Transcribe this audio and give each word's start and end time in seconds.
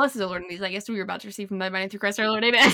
Blessed 0.00 0.16
the 0.16 0.26
Lord 0.26 0.40
and 0.40 0.50
these 0.50 0.62
I 0.62 0.70
guess 0.70 0.88
we 0.88 0.96
were 0.96 1.02
about 1.02 1.20
to 1.20 1.28
receive 1.28 1.48
from 1.48 1.58
thy 1.58 1.68
binding 1.68 1.90
through 1.90 2.00
Christ 2.00 2.18
our 2.18 2.26
Lord. 2.26 2.42
Amen. 2.42 2.72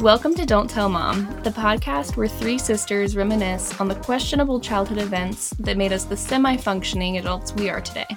Welcome 0.00 0.34
to 0.34 0.44
Don't 0.44 0.68
Tell 0.68 0.88
Mom, 0.88 1.40
the 1.44 1.50
podcast 1.50 2.16
where 2.16 2.26
three 2.26 2.58
sisters 2.58 3.14
reminisce 3.14 3.80
on 3.80 3.86
the 3.86 3.94
questionable 3.94 4.58
childhood 4.58 4.98
events 4.98 5.50
that 5.60 5.76
made 5.76 5.92
us 5.92 6.02
the 6.02 6.16
semi 6.16 6.56
functioning 6.56 7.18
adults 7.18 7.54
we 7.54 7.70
are 7.70 7.80
today. 7.80 8.08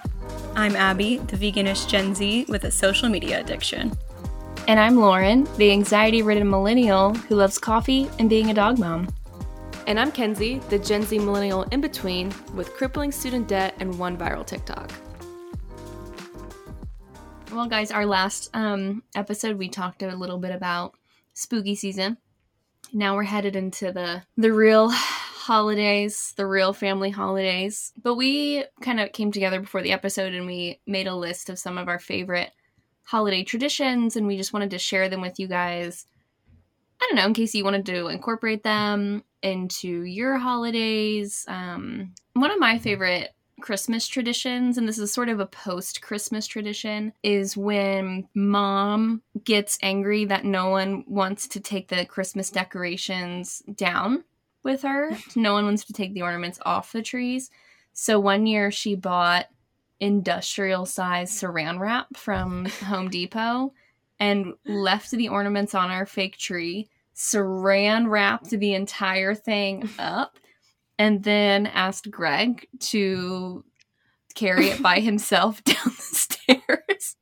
I'm 0.56 0.76
Abby, 0.76 1.18
the 1.18 1.38
veganish 1.38 1.88
Gen 1.88 2.16
Z 2.16 2.48
with 2.50 2.64
a 2.64 2.72
social 2.72 3.10
media 3.10 3.42
addiction. 3.42 3.96
And 4.68 4.80
I'm 4.80 4.96
Lauren, 4.98 5.48
the 5.58 5.72
anxiety 5.72 6.24
ridden 6.24 6.50
millennial 6.50 7.14
who 7.14 7.36
loves 7.36 7.60
coffee 7.60 8.10
and 8.18 8.28
being 8.28 8.50
a 8.50 8.56
dog 8.56 8.80
mom. 8.80 9.08
And 9.88 10.00
I'm 10.00 10.12
Kenzie, 10.12 10.58
the 10.70 10.80
Gen 10.80 11.04
Z 11.04 11.20
millennial 11.20 11.62
in 11.64 11.80
between 11.80 12.34
with 12.56 12.74
crippling 12.74 13.12
student 13.12 13.48
debt 13.48 13.76
and 13.80 14.00
one 14.00 14.18
viral 14.18 14.44
TikTok. 14.44 14.92
Well, 17.52 17.68
guys, 17.68 17.92
our 17.92 18.08
last 18.08 18.50
um, 18.56 19.04
episode 19.14 19.60
we 19.60 19.70
talked 19.70 20.02
a 20.02 20.16
little 20.16 20.40
bit 20.40 20.50
about 20.50 20.96
spooky 21.34 21.76
season. 21.76 22.18
Now 22.94 23.16
we're 23.16 23.24
headed 23.24 23.56
into 23.56 23.92
the 23.92 24.24
the 24.36 24.52
real 24.52 24.90
holidays, 24.90 26.34
the 26.36 26.48
real 26.48 26.74
family 26.74 27.12
holidays. 27.12 27.94
But 28.02 28.16
we 28.16 28.66
kind 28.82 29.00
of 29.00 29.12
came 29.12 29.32
together 29.32 29.60
before 29.60 29.84
the 29.84 29.92
episode 29.92 30.34
and 30.34 30.48
we 30.48 30.80
made 30.88 31.06
a 31.06 31.16
list 31.16 31.48
of 31.52 31.60
some 31.60 31.78
of 31.78 31.88
our 31.88 32.00
favorite 32.00 32.50
holiday 33.04 33.44
traditions 33.44 34.16
and 34.16 34.26
we 34.26 34.36
just 34.36 34.52
wanted 34.52 34.72
to 34.72 34.80
share 34.80 35.10
them 35.10 35.22
with 35.22 35.40
you 35.40 35.48
guys. 35.48 36.08
I 37.00 37.06
don't 37.08 37.18
know, 37.18 37.28
in 37.28 37.36
case 37.36 37.54
you 37.54 37.64
wanted 37.64 37.86
to 37.86 38.08
incorporate 38.08 38.64
them 38.64 39.24
into 39.46 40.04
your 40.04 40.38
holidays. 40.38 41.46
Um, 41.48 42.14
one 42.34 42.52
of 42.52 42.60
my 42.60 42.80
favorite 42.80 43.32
Christmas 43.62 44.08
traditions, 44.08 44.78
and 44.78 44.88
this 44.88 45.00
is 45.00 45.14
sort 45.14 45.30
of 45.30 45.40
a 45.40 45.46
post 45.46 46.02
Christmas 46.02 46.46
tradition, 46.46 47.14
is 47.24 47.56
when 47.56 48.28
mom 48.34 49.22
gets 49.44 49.78
angry 49.82 50.26
that 50.26 50.44
no 50.44 50.70
one 50.70 51.06
wants 51.08 51.48
to 51.50 51.60
take 51.60 51.88
the 51.88 52.06
Christmas 52.06 52.50
decorations 52.50 53.64
down 53.74 54.24
with 54.64 54.82
her. 54.82 55.12
no 55.36 55.54
one 55.54 55.66
wants 55.66 55.86
to 55.86 55.94
take 55.94 56.14
the 56.14 56.22
ornaments 56.24 56.60
off 56.66 56.92
the 56.92 57.02
trees. 57.02 57.50
So 57.94 58.20
one 58.20 58.46
year 58.46 58.72
she 58.72 58.96
bought 58.96 59.46
industrial 60.00 60.86
size 60.86 61.32
saran 61.32 61.80
wrap 61.80 62.18
from 62.18 62.66
Home 62.66 63.10
Depot 63.10 63.74
and 64.20 64.54
left 64.66 65.12
the 65.12 65.30
ornaments 65.30 65.74
on 65.74 65.92
our 65.92 66.06
fake 66.06 66.38
tree, 66.38 66.90
saran 67.16 68.10
wrapped 68.10 68.50
the 68.50 68.74
entire 68.74 69.34
thing 69.36 69.90
up, 70.00 70.38
and 71.00 71.24
then 71.24 71.68
asked 71.68 72.10
Greg 72.12 72.68
to 72.80 73.64
carry 74.36 74.68
it 74.68 74.82
by 74.82 75.00
himself 75.02 75.64
down 75.64 75.76
the 75.86 75.92
stairs. 75.92 77.16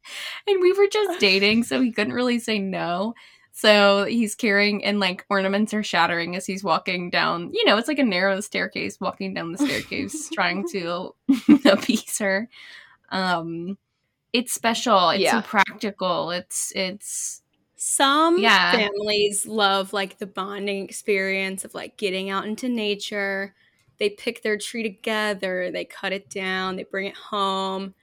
And 0.48 0.62
we 0.62 0.74
were 0.74 0.88
just 0.88 1.20
dating, 1.20 1.64
so 1.64 1.82
he 1.82 1.92
couldn't 1.92 2.14
really 2.14 2.40
say 2.40 2.60
no. 2.60 3.14
So 3.56 4.06
he's 4.06 4.34
carrying, 4.34 4.84
and 4.84 5.00
like 5.00 5.26
ornaments 5.30 5.76
are 5.76 5.84
shattering 5.84 6.36
as 6.36 6.46
he's 6.48 6.64
walking 6.64 7.12
down. 7.12 7.52
You 7.54 7.66
know, 7.66 7.78
it's 7.78 7.88
like 7.88 8.00
a 8.00 8.04
narrow 8.04 8.42
staircase, 8.42 9.00
walking 9.00 9.36
down 9.36 9.52
the 9.52 9.60
staircase, 9.60 10.28
trying 10.34 10.68
to 10.70 11.14
appease 11.66 12.18
her. 12.18 12.50
Um, 13.10 13.78
it's 14.34 14.54
special. 14.54 15.12
It's 15.12 15.22
Yeah. 15.22 15.42
so 15.42 15.48
practical. 15.48 16.32
It's 16.32 16.74
it's 16.76 17.43
Some 17.86 18.40
Yeah. 18.42 18.72
families 18.72 19.46
love 19.46 19.92
like 19.92 20.18
the 20.18 20.26
bonding 20.26 20.86
experience 20.86 21.66
of 21.66 21.74
like 21.74 21.98
getting 21.98 22.30
out 22.30 22.46
into 22.46 22.70
nature. 22.70 23.54
They 24.00 24.10
pick 24.10 24.42
their 24.42 24.58
tree 24.58 24.84
together, 24.84 25.70
they 25.70 25.84
cut 25.84 26.14
it 26.14 26.30
down, 26.30 26.78
they 26.78 26.84
bring 26.86 27.08
it 27.08 27.16
home. 27.18 27.94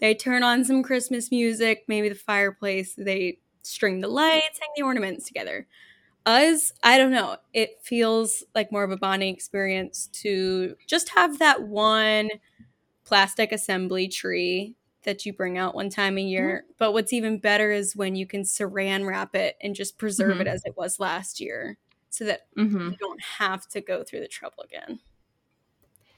They 0.00 0.14
turn 0.14 0.42
on 0.44 0.64
some 0.64 0.82
Christmas 0.82 1.30
music, 1.30 1.84
maybe 1.88 2.08
the 2.08 2.14
fireplace, 2.14 2.94
they 2.96 3.40
string 3.62 4.00
the 4.00 4.08
lights, 4.08 4.60
hang 4.60 4.70
the 4.76 4.82
ornaments 4.84 5.26
together. 5.26 5.66
Us, 6.26 6.72
I 6.82 6.98
don't 6.98 7.12
know. 7.12 7.38
It 7.54 7.80
feels 7.82 8.44
like 8.54 8.72
more 8.72 8.84
of 8.84 8.92
a 8.92 8.96
bonding 8.98 9.34
experience 9.34 10.08
to 10.22 10.76
just 10.86 11.10
have 11.10 11.38
that 11.40 11.62
one 11.64 12.30
plastic 13.04 13.52
assembly 13.52 14.08
tree 14.08 14.76
that 15.08 15.24
you 15.24 15.32
bring 15.32 15.56
out 15.56 15.74
one 15.74 15.88
time 15.88 16.18
a 16.18 16.22
year. 16.22 16.64
But 16.78 16.92
what's 16.92 17.14
even 17.14 17.38
better 17.38 17.70
is 17.72 17.96
when 17.96 18.14
you 18.14 18.26
can 18.26 18.42
saran 18.42 19.06
wrap 19.08 19.34
it 19.34 19.56
and 19.62 19.74
just 19.74 19.96
preserve 19.96 20.38
it 20.40 20.46
Mhm. 20.46 20.50
as 20.52 20.62
it 20.66 20.76
was 20.76 21.00
last 21.00 21.40
year 21.40 21.78
so 22.10 22.24
that 22.26 22.42
mhm. 22.56 22.92
you 22.92 22.96
don't 22.98 23.20
have 23.22 23.66
to 23.70 23.80
go 23.80 24.04
through 24.04 24.20
the 24.20 24.28
trouble 24.28 24.62
again. 24.62 25.00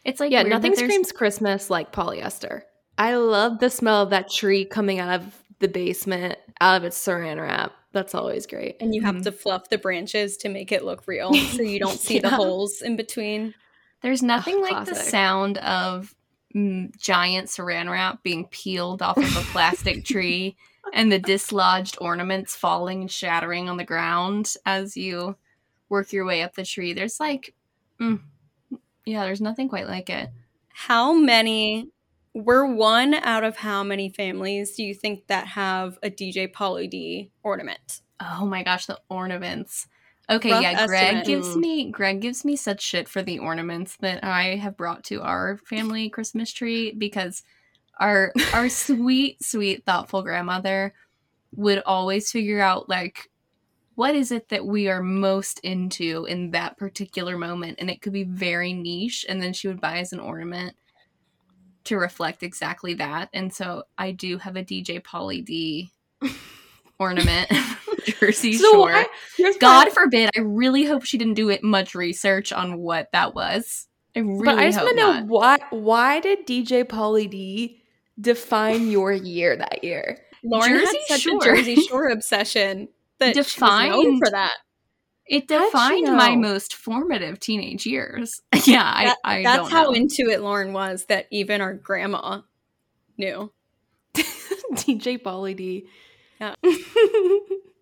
it's 0.04 0.18
like 0.18 0.32
yeah, 0.32 0.42
nothing 0.42 0.74
screams 0.74 1.12
Christmas 1.12 1.70
like 1.70 1.92
polyester. 1.92 2.62
I 2.98 3.14
love 3.16 3.60
the 3.60 3.70
smell 3.70 4.02
of 4.02 4.10
that 4.10 4.30
tree 4.30 4.64
coming 4.64 4.98
out 4.98 5.20
of 5.20 5.42
the 5.58 5.68
basement, 5.68 6.38
out 6.60 6.76
of 6.78 6.84
its 6.84 6.98
saran 6.98 7.40
wrap. 7.40 7.72
That's 7.92 8.14
always 8.14 8.46
great. 8.46 8.76
And 8.80 8.94
you 8.94 9.02
have 9.02 9.16
Mhm. 9.16 9.22
to 9.24 9.32
fluff 9.32 9.68
the 9.68 9.78
branches 9.78 10.36
to 10.38 10.48
make 10.48 10.72
it 10.72 10.84
look 10.84 11.06
real 11.06 11.34
so 11.34 11.62
you 11.62 11.78
don't 11.78 11.98
see 12.00 12.18
the 12.18 12.30
holes 12.30 12.80
in 12.82 12.96
between. 12.96 13.54
There's 14.02 14.22
nothing 14.22 14.60
like 14.62 14.86
the 14.86 14.94
sound 14.94 15.58
of 15.58 16.14
giant 16.52 17.48
saran 17.48 17.90
wrap 17.90 18.22
being 18.22 18.46
peeled 18.48 19.02
off 19.02 19.16
of 19.16 19.36
a 19.36 19.52
plastic 19.52 20.04
tree 20.06 20.56
and 20.92 21.12
the 21.12 21.18
dislodged 21.18 21.96
ornaments 22.00 22.56
falling 22.56 23.02
and 23.02 23.10
shattering 23.10 23.68
on 23.68 23.76
the 23.76 23.84
ground 23.84 24.54
as 24.66 24.96
you 24.96 25.36
work 25.88 26.12
your 26.12 26.24
way 26.24 26.42
up 26.42 26.54
the 26.54 26.64
tree. 26.64 26.92
There's 26.92 27.20
like, 27.20 27.54
mm, 28.00 28.20
yeah, 29.04 29.24
there's 29.24 29.40
nothing 29.40 29.68
quite 29.68 29.86
like 29.86 30.10
it. 30.10 30.30
How 30.68 31.12
many 31.12 31.90
we're 32.34 32.66
one 32.66 33.14
out 33.14 33.44
of 33.44 33.56
how 33.56 33.82
many 33.82 34.08
families 34.08 34.76
do 34.76 34.84
you 34.84 34.94
think 34.94 35.26
that 35.26 35.48
have 35.48 35.98
a 36.02 36.10
DJ 36.10 36.50
Pauly 36.50 36.88
D 36.88 37.30
ornament? 37.42 38.02
Oh 38.20 38.46
my 38.46 38.62
gosh, 38.62 38.86
the 38.86 38.98
ornaments. 39.08 39.88
Okay, 40.30 40.52
Rough 40.52 40.62
yeah, 40.62 40.86
Greg 40.86 41.16
estimate. 41.16 41.26
gives 41.26 41.56
me 41.56 41.90
Greg 41.90 42.20
gives 42.20 42.44
me 42.44 42.54
such 42.54 42.80
shit 42.80 43.08
for 43.08 43.20
the 43.22 43.40
ornaments 43.40 43.96
that 44.00 44.22
I 44.22 44.56
have 44.56 44.76
brought 44.76 45.02
to 45.04 45.22
our 45.22 45.58
family 45.66 46.08
Christmas 46.08 46.52
tree 46.52 46.92
because 46.92 47.42
our 47.98 48.32
our 48.54 48.68
sweet, 48.68 49.42
sweet, 49.44 49.84
thoughtful 49.84 50.22
grandmother 50.22 50.94
would 51.56 51.82
always 51.84 52.30
figure 52.30 52.60
out 52.60 52.88
like 52.88 53.28
what 53.96 54.14
is 54.14 54.30
it 54.30 54.48
that 54.50 54.64
we 54.64 54.88
are 54.88 55.02
most 55.02 55.58
into 55.60 56.24
in 56.26 56.52
that 56.52 56.78
particular 56.78 57.36
moment? 57.36 57.78
And 57.80 57.90
it 57.90 58.00
could 58.00 58.12
be 58.12 58.24
very 58.24 58.72
niche 58.72 59.26
and 59.28 59.42
then 59.42 59.52
she 59.52 59.66
would 59.68 59.80
buy 59.80 60.00
us 60.00 60.12
an 60.12 60.20
ornament 60.20 60.76
to 61.84 61.96
reflect 61.96 62.42
exactly 62.42 62.94
that. 62.94 63.30
And 63.32 63.52
so 63.52 63.82
i 63.98 64.12
do 64.12 64.38
have 64.38 64.54
a 64.54 64.62
dj 64.62 65.02
Pauly 65.02 65.44
d 65.44 65.90
ornament 67.00 67.50
jersey 68.20 68.54
So 68.54 68.70
short 68.72 68.94
I- 69.38 69.54
god 69.60 69.86
my- 69.88 69.90
forbid 69.90 70.30
i 70.36 70.40
really 70.40 70.84
hope 70.84 71.04
she 71.04 71.18
didn't 71.18 71.34
do 71.34 71.48
it 71.50 71.62
much 71.62 71.94
research 71.94 72.52
on 72.52 72.78
what 72.78 73.10
that 73.12 73.34
was 73.34 73.86
i 74.16 74.20
really 74.20 74.44
but 74.44 74.58
I 74.58 74.66
just 74.70 74.78
want 74.78 74.90
to 74.90 74.96
know 74.96 75.24
why 75.26 75.58
why 75.70 76.20
did 76.20 76.46
DJ 76.46 76.84
Pauly 76.84 77.30
D 77.30 77.82
define 78.20 78.90
your 78.90 79.12
year 79.12 79.56
that 79.56 79.82
year? 79.84 80.18
Lauren 80.44 80.72
Jersey 80.72 80.98
had 81.08 81.20
such 81.20 81.20
Shore. 81.22 81.38
a 81.40 81.44
Jersey 81.44 81.74
Shore 81.88 82.08
obsession 82.08 82.88
that 83.18 83.34
she 83.34 83.40
was 83.40 83.56
known 83.60 84.04
Defined- 84.04 84.18
for 84.24 84.30
that. 84.30 84.54
it 85.26 85.46
defined 85.48 86.06
my 86.16 86.34
most 86.36 86.74
formative 86.74 87.38
teenage 87.38 87.86
years 87.86 88.40
yeah 88.66 89.04
That- 89.04 89.16
i, 89.24 89.38
I 89.38 89.42
That's 89.42 89.70
how 89.70 89.92
into 89.92 90.28
it 90.30 90.40
Lauren 90.40 90.72
was 90.72 91.04
that 91.06 91.26
even 91.30 91.60
our 91.60 91.74
grandma 91.74 92.40
knew. 93.16 93.52
DJ 94.72 95.20
Pauly 95.20 95.54
D. 95.56 95.86
Yeah. 96.40 96.54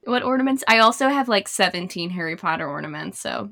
What 0.08 0.22
ornaments? 0.22 0.64
I 0.66 0.78
also 0.78 1.08
have 1.08 1.28
like 1.28 1.48
17 1.48 2.10
Harry 2.10 2.36
Potter 2.36 2.66
ornaments. 2.66 3.20
So, 3.20 3.50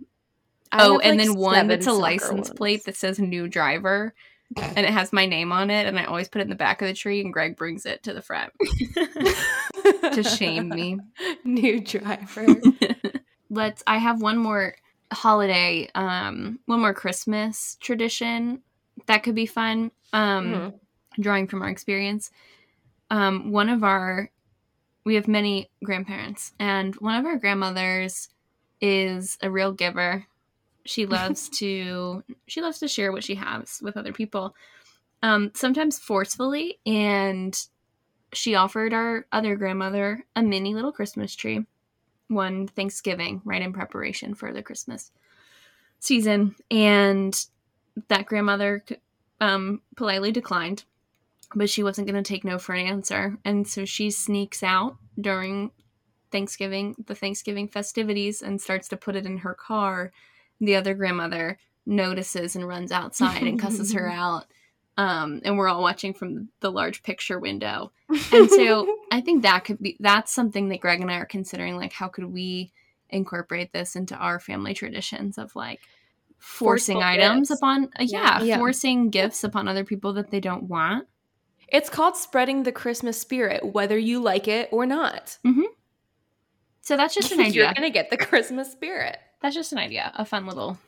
I 0.73 0.85
oh, 0.85 0.99
and 0.99 1.19
like, 1.19 1.27
then 1.29 1.37
one 1.37 1.69
that's 1.69 1.87
a 1.87 1.93
license 1.93 2.49
ones. 2.49 2.51
plate 2.57 2.85
that 2.87 2.97
says 2.97 3.19
new 3.19 3.47
driver 3.47 4.15
and 4.57 4.87
it 4.87 4.93
has 4.93 5.13
my 5.13 5.27
name 5.27 5.53
on 5.53 5.71
it. 5.71 5.87
And 5.87 5.99
I 5.99 6.05
always 6.05 6.29
put 6.29 6.41
it 6.41 6.45
in 6.45 6.51
the 6.51 6.55
back 6.57 6.81
of 6.81 6.89
the 6.89 6.95
tree, 6.95 7.21
and 7.21 7.33
Greg 7.33 7.57
brings 7.57 7.85
it 7.87 8.03
to 8.05 8.15
the 8.15 8.23
front 8.23 8.53
to 10.13 10.23
shame 10.23 10.69
me. 10.71 10.99
New 11.45 11.81
driver. 11.81 12.61
Let's, 13.51 13.83
I 13.87 13.99
have 13.99 14.21
one 14.23 14.39
more 14.39 14.75
holiday, 15.13 15.89
um, 15.95 16.59
one 16.67 16.81
more 16.81 16.95
Christmas 16.95 17.77
tradition 17.81 18.63
that 19.07 19.23
could 19.23 19.35
be 19.35 19.47
fun. 19.47 19.91
Um, 20.13 20.45
Mhm. 20.47 20.75
drawing 21.21 21.47
from 21.47 21.63
our 21.63 21.69
experience. 21.69 22.31
Um, 23.11 23.53
one 23.53 23.69
of 23.69 23.85
our, 23.85 24.31
we 25.07 25.15
have 25.15 25.29
many 25.29 25.71
grandparents, 25.85 26.53
and 26.59 26.93
one 26.97 27.15
of 27.15 27.25
our 27.25 27.37
grandmothers 27.37 28.29
is 28.81 29.39
a 29.41 29.49
real 29.49 29.73
giver. 29.73 30.27
She 30.85 31.07
loves 31.17 31.49
to 31.61 32.25
she 32.49 32.61
loves 32.61 32.81
to 32.81 32.89
share 32.89 33.13
what 33.13 33.25
she 33.25 33.37
has 33.37 33.79
with 33.81 33.97
other 33.97 34.13
people, 34.13 34.55
um, 35.23 35.53
sometimes 35.55 35.99
forcefully. 35.99 36.81
And 36.85 37.57
she 38.33 38.57
offered 38.57 38.93
our 38.93 39.27
other 39.31 39.55
grandmother 39.55 40.27
a 40.35 40.43
mini 40.43 40.75
little 40.75 40.93
Christmas 40.93 41.35
tree 41.35 41.65
one 42.29 42.67
Thanksgiving, 42.67 43.41
right 43.45 43.63
in 43.63 43.73
preparation 43.73 44.35
for 44.35 44.53
the 44.53 44.63
Christmas 44.63 45.13
season, 46.01 46.57
and 46.69 47.47
that 48.09 48.27
grandmother 48.27 48.85
um, 49.41 49.83
politely 49.97 50.33
declined, 50.33 50.83
but 51.55 51.71
she 51.71 51.83
wasn't 51.83 52.09
going 52.09 52.23
to 52.23 52.29
take 52.29 52.45
no 52.45 52.59
for 52.59 52.75
an 52.75 52.87
answer. 52.87 53.39
And 53.45 53.67
so 53.67 53.85
she 53.85 54.11
sneaks 54.11 54.63
out 54.63 54.97
during 55.21 55.71
Thanksgiving, 56.33 56.97
the 57.07 57.15
Thanksgiving 57.15 57.69
festivities, 57.69 58.43
and 58.43 58.61
starts 58.61 58.89
to 58.89 58.97
put 58.97 59.17
it 59.17 59.27
in 59.27 59.39
her 59.39 59.55
car. 59.55 60.13
The 60.61 60.77
other 60.77 60.95
grandmother 60.95 61.59
notices 61.85 62.57
and 62.57 62.67
runs 62.67 62.91
outside 62.91 63.43
and 63.43 63.61
cusses 63.61 63.93
her 63.93 64.11
out. 64.13 64.47
Um, 64.99 65.43
and 65.45 65.59
we're 65.59 65.69
all 65.69 65.83
watching 65.83 66.15
from 66.15 66.49
the 66.61 66.73
large 66.73 67.03
picture 67.03 67.39
window. 67.39 67.93
And 68.33 68.51
so 68.51 68.97
I 69.13 69.21
think 69.21 69.43
that 69.43 69.65
could 69.65 69.79
be 69.79 69.97
that's 70.01 70.33
something 70.33 70.71
that 70.71 70.81
Greg 70.81 71.01
and 71.01 71.11
I 71.11 71.19
are 71.19 71.27
considering. 71.27 71.77
Like, 71.77 71.93
how 71.93 72.09
could 72.09 72.25
we 72.25 72.73
incorporate 73.11 73.73
this 73.73 73.95
into 73.95 74.17
our 74.17 74.41
family 74.41 74.75
traditions 74.75 75.39
of 75.39 75.55
like 75.55 75.81
forcing 76.39 76.97
Forceful 76.97 77.03
items 77.03 77.49
gifts. 77.49 77.61
upon, 77.61 77.85
uh, 77.85 78.03
yeah, 78.03 78.39
Yeah. 78.39 78.43
Yeah. 78.43 78.59
forcing 78.59 79.11
gifts 79.11 79.45
upon 79.45 79.69
other 79.69 79.85
people 79.85 80.15
that 80.15 80.31
they 80.31 80.41
don't 80.41 80.65
want. 80.65 81.07
It's 81.69 81.91
called 81.91 82.17
spreading 82.17 82.63
the 82.63 82.73
Christmas 82.73 83.21
spirit, 83.21 83.65
whether 83.65 83.99
you 83.99 84.21
like 84.21 84.47
it 84.49 84.69
or 84.73 84.87
not. 84.87 85.39
Mm-hmm. 85.45 85.63
So 86.83 86.97
that's 86.97 87.15
just 87.15 87.33
an 87.33 87.41
idea. 87.41 87.65
You're 87.65 87.75
gonna 87.75 87.91
get 87.91 88.11
the 88.11 88.17
Christmas 88.17 88.71
spirit. 88.71 89.19
That's 89.43 89.55
just 89.55 89.73
an 89.73 89.79
idea. 89.79 90.13
A 90.17 90.25
fun 90.25 90.47
little, 90.47 90.79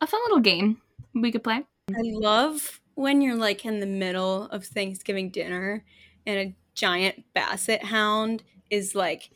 a 0.00 0.06
fun 0.06 0.20
little 0.24 0.40
game 0.40 0.80
we 1.14 1.30
could 1.32 1.44
play. 1.44 1.64
I 1.90 2.02
love 2.02 2.80
when 2.94 3.20
you're 3.20 3.36
like 3.36 3.64
in 3.64 3.80
the 3.80 3.86
middle 3.86 4.44
of 4.44 4.64
Thanksgiving 4.64 5.30
dinner 5.30 5.84
and 6.26 6.38
a 6.38 6.56
giant 6.74 7.24
basset 7.34 7.84
hound 7.84 8.42
is 8.68 8.94
like 8.94 9.30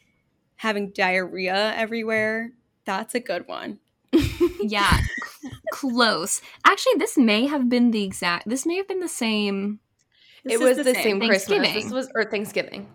having 0.56 0.91
diarrhea 0.91 1.73
everywhere. 1.76 2.53
That's 2.85 3.15
a 3.15 3.21
good 3.21 3.47
one. 3.49 3.79
Yeah, 4.67 4.99
cl- 5.43 5.53
close. 5.73 6.41
Actually, 6.65 6.94
this 6.97 7.19
may 7.19 7.47
have 7.47 7.69
been 7.69 7.91
the 7.91 8.03
exact. 8.03 8.49
This 8.49 8.65
may 8.65 8.76
have 8.76 8.88
been 8.88 9.00
the 9.00 9.09
same. 9.09 9.81
This 10.44 10.61
it 10.61 10.64
was 10.64 10.76
the, 10.76 10.94
same, 10.94 11.20
Christmas. 11.20 11.73
This 11.73 11.91
was 11.91 12.08
or 12.14 12.25
Thanksgiving. 12.25 12.87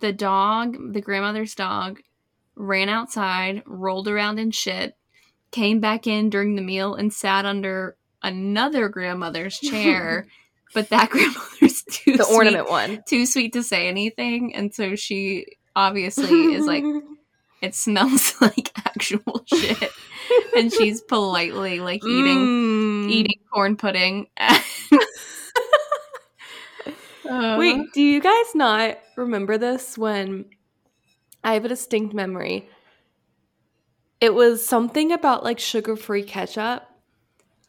The 0.00 0.12
dog, 0.12 0.92
the 0.92 1.00
grandmother's 1.00 1.54
dog, 1.54 2.00
ran 2.56 2.88
outside, 2.88 3.62
rolled 3.66 4.08
around 4.08 4.38
in 4.38 4.50
shit, 4.50 4.96
came 5.50 5.80
back 5.80 6.06
in 6.06 6.30
during 6.30 6.56
the 6.56 6.62
meal, 6.62 6.94
and 6.94 7.12
sat 7.12 7.44
under 7.44 7.96
another 8.22 8.88
grandmother's 8.88 9.58
chair. 9.60 10.26
but 10.74 10.88
that 10.90 11.10
grandmother's 11.10 11.82
too 11.84 12.16
The 12.16 12.24
sweet, 12.24 12.34
ornament 12.36 12.68
one. 12.70 13.02
too 13.08 13.26
sweet 13.26 13.52
to 13.52 13.62
say 13.62 13.86
anything, 13.88 14.54
and 14.54 14.74
so 14.74 14.96
she 14.96 15.46
obviously 15.76 16.54
is 16.54 16.66
like, 16.66 16.84
it 17.62 17.74
smells 17.74 18.34
like 18.40 18.72
actual 18.86 19.42
shit, 19.46 19.90
and 20.56 20.72
she's 20.72 21.00
politely 21.02 21.80
like 21.80 22.02
eating 22.04 22.38
Mm. 22.38 23.10
eating 23.10 23.38
corn 23.52 23.76
pudding. 23.76 24.26
Uh, 27.28 27.56
Wait, 27.58 27.92
do 27.92 28.00
you 28.00 28.20
guys 28.20 28.54
not 28.54 28.98
remember 29.16 29.58
this 29.58 29.98
when 29.98 30.46
I 31.44 31.54
have 31.54 31.64
a 31.64 31.68
distinct 31.68 32.14
memory? 32.14 32.68
It 34.20 34.34
was 34.34 34.66
something 34.66 35.12
about 35.12 35.44
like 35.44 35.58
sugar 35.58 35.94
free 35.94 36.22
ketchup 36.22 36.84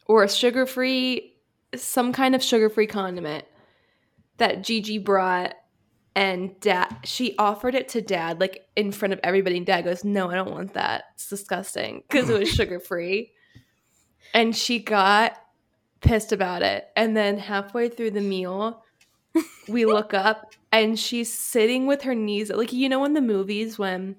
or 0.06 0.24
a 0.24 0.28
sugar 0.28 0.66
free, 0.66 1.36
some 1.76 2.12
kind 2.12 2.34
of 2.34 2.42
sugar 2.42 2.68
free 2.68 2.86
condiment 2.86 3.44
that 4.38 4.64
Gigi 4.64 4.98
brought. 4.98 5.54
And 6.16 6.58
dad, 6.58 6.88
she 7.04 7.36
offered 7.38 7.76
it 7.76 7.90
to 7.90 8.00
dad, 8.00 8.40
like 8.40 8.66
in 8.74 8.90
front 8.90 9.14
of 9.14 9.20
everybody. 9.22 9.58
And 9.58 9.66
dad 9.66 9.82
goes, 9.82 10.02
No, 10.02 10.28
I 10.28 10.34
don't 10.34 10.50
want 10.50 10.74
that. 10.74 11.04
It's 11.14 11.28
disgusting 11.28 12.02
because 12.08 12.28
it 12.28 12.38
was 12.38 12.48
sugar 12.52 12.80
free. 12.80 13.30
And 14.34 14.56
she 14.56 14.80
got 14.80 15.36
pissed 16.00 16.32
about 16.32 16.62
it. 16.62 16.88
And 16.96 17.16
then 17.16 17.38
halfway 17.38 17.88
through 17.88 18.10
the 18.10 18.20
meal, 18.20 18.82
we 19.68 19.84
look 19.84 20.14
up 20.14 20.52
and 20.72 20.98
she's 20.98 21.32
sitting 21.32 21.86
with 21.86 22.02
her 22.02 22.14
knees 22.14 22.50
like 22.50 22.72
you 22.72 22.88
know 22.88 23.04
in 23.04 23.14
the 23.14 23.20
movies 23.20 23.78
when 23.78 24.16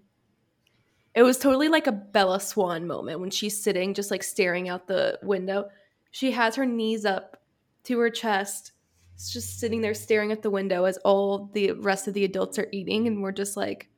it 1.13 1.23
was 1.23 1.37
totally 1.37 1.67
like 1.67 1.87
a 1.87 1.91
Bella 1.91 2.39
Swan 2.39 2.87
moment 2.87 3.19
when 3.19 3.31
she's 3.31 3.61
sitting 3.61 3.93
just 3.93 4.11
like 4.11 4.23
staring 4.23 4.69
out 4.69 4.87
the 4.87 5.19
window. 5.21 5.69
She 6.11 6.31
has 6.31 6.55
her 6.55 6.65
knees 6.65 7.05
up 7.05 7.41
to 7.83 7.99
her 7.99 8.09
chest, 8.09 8.71
just 9.17 9.59
sitting 9.59 9.81
there 9.81 9.93
staring 9.93 10.31
at 10.31 10.41
the 10.41 10.49
window 10.49 10.85
as 10.85 10.97
all 10.99 11.49
the 11.53 11.71
rest 11.73 12.07
of 12.07 12.13
the 12.13 12.23
adults 12.23 12.57
are 12.57 12.69
eating 12.71 13.07
and 13.07 13.21
we're 13.21 13.31
just 13.31 13.57
like 13.57 13.89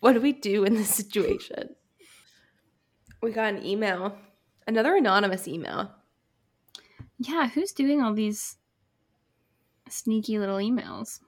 what 0.00 0.14
do 0.14 0.20
we 0.20 0.32
do 0.32 0.64
in 0.64 0.74
this 0.74 0.88
situation? 0.88 1.76
We 3.22 3.32
got 3.32 3.52
an 3.52 3.66
email, 3.66 4.16
another 4.66 4.96
anonymous 4.96 5.46
email. 5.46 5.90
yeah, 7.18 7.48
who's 7.48 7.72
doing 7.72 8.00
all 8.00 8.14
these 8.14 8.56
sneaky 9.92 10.38
little 10.38 10.56
emails? 10.56 11.20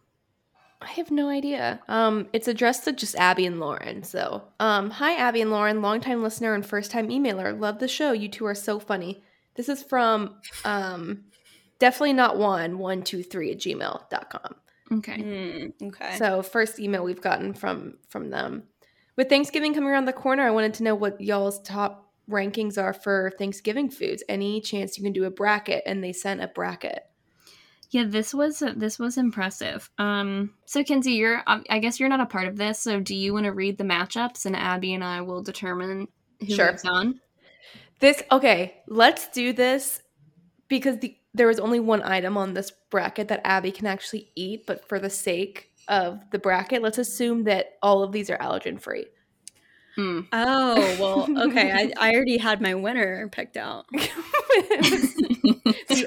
I 0.83 0.91
have 0.93 1.11
no 1.11 1.29
idea. 1.29 1.81
Um, 1.89 2.29
it's 2.33 2.49
addressed 2.49 2.85
to 2.85 2.93
just 2.93 3.15
Abby 3.15 3.47
and 3.47 3.61
Lauren. 3.61 4.03
So, 4.03 4.43
um, 4.59 4.91
hi 4.91 5.15
Abby 5.15 5.41
and 5.41 5.51
Lauren, 5.51 5.81
longtime 5.81 6.23
listener 6.23 6.55
and 6.55 6.67
first 6.67 6.91
time 6.91 7.09
emailer. 7.09 7.59
Love 7.59 7.79
the 7.79 7.89
show. 7.89 8.13
You 8.13 8.29
two 8.29 8.47
are 8.47 8.55
so 8.55 8.79
funny. 8.81 9.23
This 9.55 9.69
is 9.69 9.83
from 9.83 10.37
um, 10.65 11.25
definitely 11.79 12.15
not 12.15 12.37
one 12.37 12.79
one 12.79 13.03
two 13.03 13.23
three 13.23 13.53
at 13.53 13.59
gmail.com. 13.59 14.55
Okay. 14.99 15.19
Mm, 15.19 15.83
okay. 15.83 16.17
So 16.17 16.43
first 16.43 16.79
email 16.81 17.05
we've 17.05 17.23
gotten 17.23 17.55
from 17.55 17.99
from 18.09 18.31
them. 18.31 18.65
With 19.17 19.29
Thanksgiving 19.29 19.75
coming 19.75 19.91
around 19.91 20.07
the 20.07 20.13
corner, 20.13 20.47
I 20.47 20.51
wanted 20.51 20.75
to 20.75 20.83
know 20.83 20.95
what 20.95 21.21
y'all's 21.21 21.61
top 21.63 22.13
rankings 22.31 22.81
are 22.81 22.93
for 22.93 23.33
Thanksgiving 23.39 23.91
foods. 23.91 24.23
Any 24.29 24.61
chance 24.61 24.97
you 24.97 25.05
can 25.05 25.13
do 25.13 25.25
a 25.25 25.31
bracket? 25.31 25.83
And 25.87 26.03
they 26.03 26.13
sent 26.13 26.41
a 26.41 26.49
bracket. 26.49 27.05
Yeah, 27.93 28.05
this 28.07 28.33
was 28.33 28.63
this 28.77 28.99
was 28.99 29.19
impressive. 29.19 29.89
Um, 29.99 30.55
so 30.65 30.83
Kenzie, 30.83 31.13
you're 31.13 31.43
um, 31.47 31.63
I 31.69 31.79
guess 31.79 32.01
you're 32.01 32.09
not 32.09 32.21
a 32.21 32.27
part 32.27 32.49
of 32.49 32.57
this. 32.57 32.79
So 32.79 33.01
do 33.01 33.15
you 33.15 33.35
want 33.35 33.45
to 33.45 33.53
read 33.53 33.77
the 33.77 33.85
matchups, 33.85 34.47
and 34.47 34.57
Abby 34.57 34.95
and 34.95 35.05
I 35.05 35.21
will 35.21 35.43
determine 35.43 36.09
who 36.41 36.55
Sure. 36.55 36.73
moves 36.73 36.87
on? 36.87 37.21
This 38.01 38.23
okay, 38.33 38.79
let's 38.89 39.29
do 39.29 39.53
this 39.53 40.01
because 40.69 40.99
the 41.01 41.17
there 41.35 41.47
was 41.47 41.61
only 41.61 41.81
one 41.81 42.03
item 42.03 42.39
on 42.39 42.55
this 42.55 42.73
bracket 42.91 43.29
that 43.29 43.43
Abby 43.45 43.71
can 43.71 43.87
actually 43.87 44.31
eat, 44.35 44.67
but 44.67 44.89
for 44.89 44.99
the 44.99 45.11
sake 45.11 45.71
of 45.89 46.19
the 46.31 46.39
bracket, 46.39 46.81
let's 46.81 46.99
assume 46.99 47.45
that 47.45 47.75
all 47.83 48.03
of 48.03 48.13
these 48.13 48.31
are 48.31 48.39
allergen 48.39 48.81
free. 48.81 49.07
Hmm. 49.95 50.21
oh, 50.33 50.97
well, 50.99 51.47
okay. 51.49 51.71
I, 51.71 51.93
I 52.11 52.15
already 52.15 52.39
had 52.39 52.61
my 52.63 52.75
winner 52.75 53.29
picked 53.29 53.57
out. 53.57 53.87
the 53.93 54.09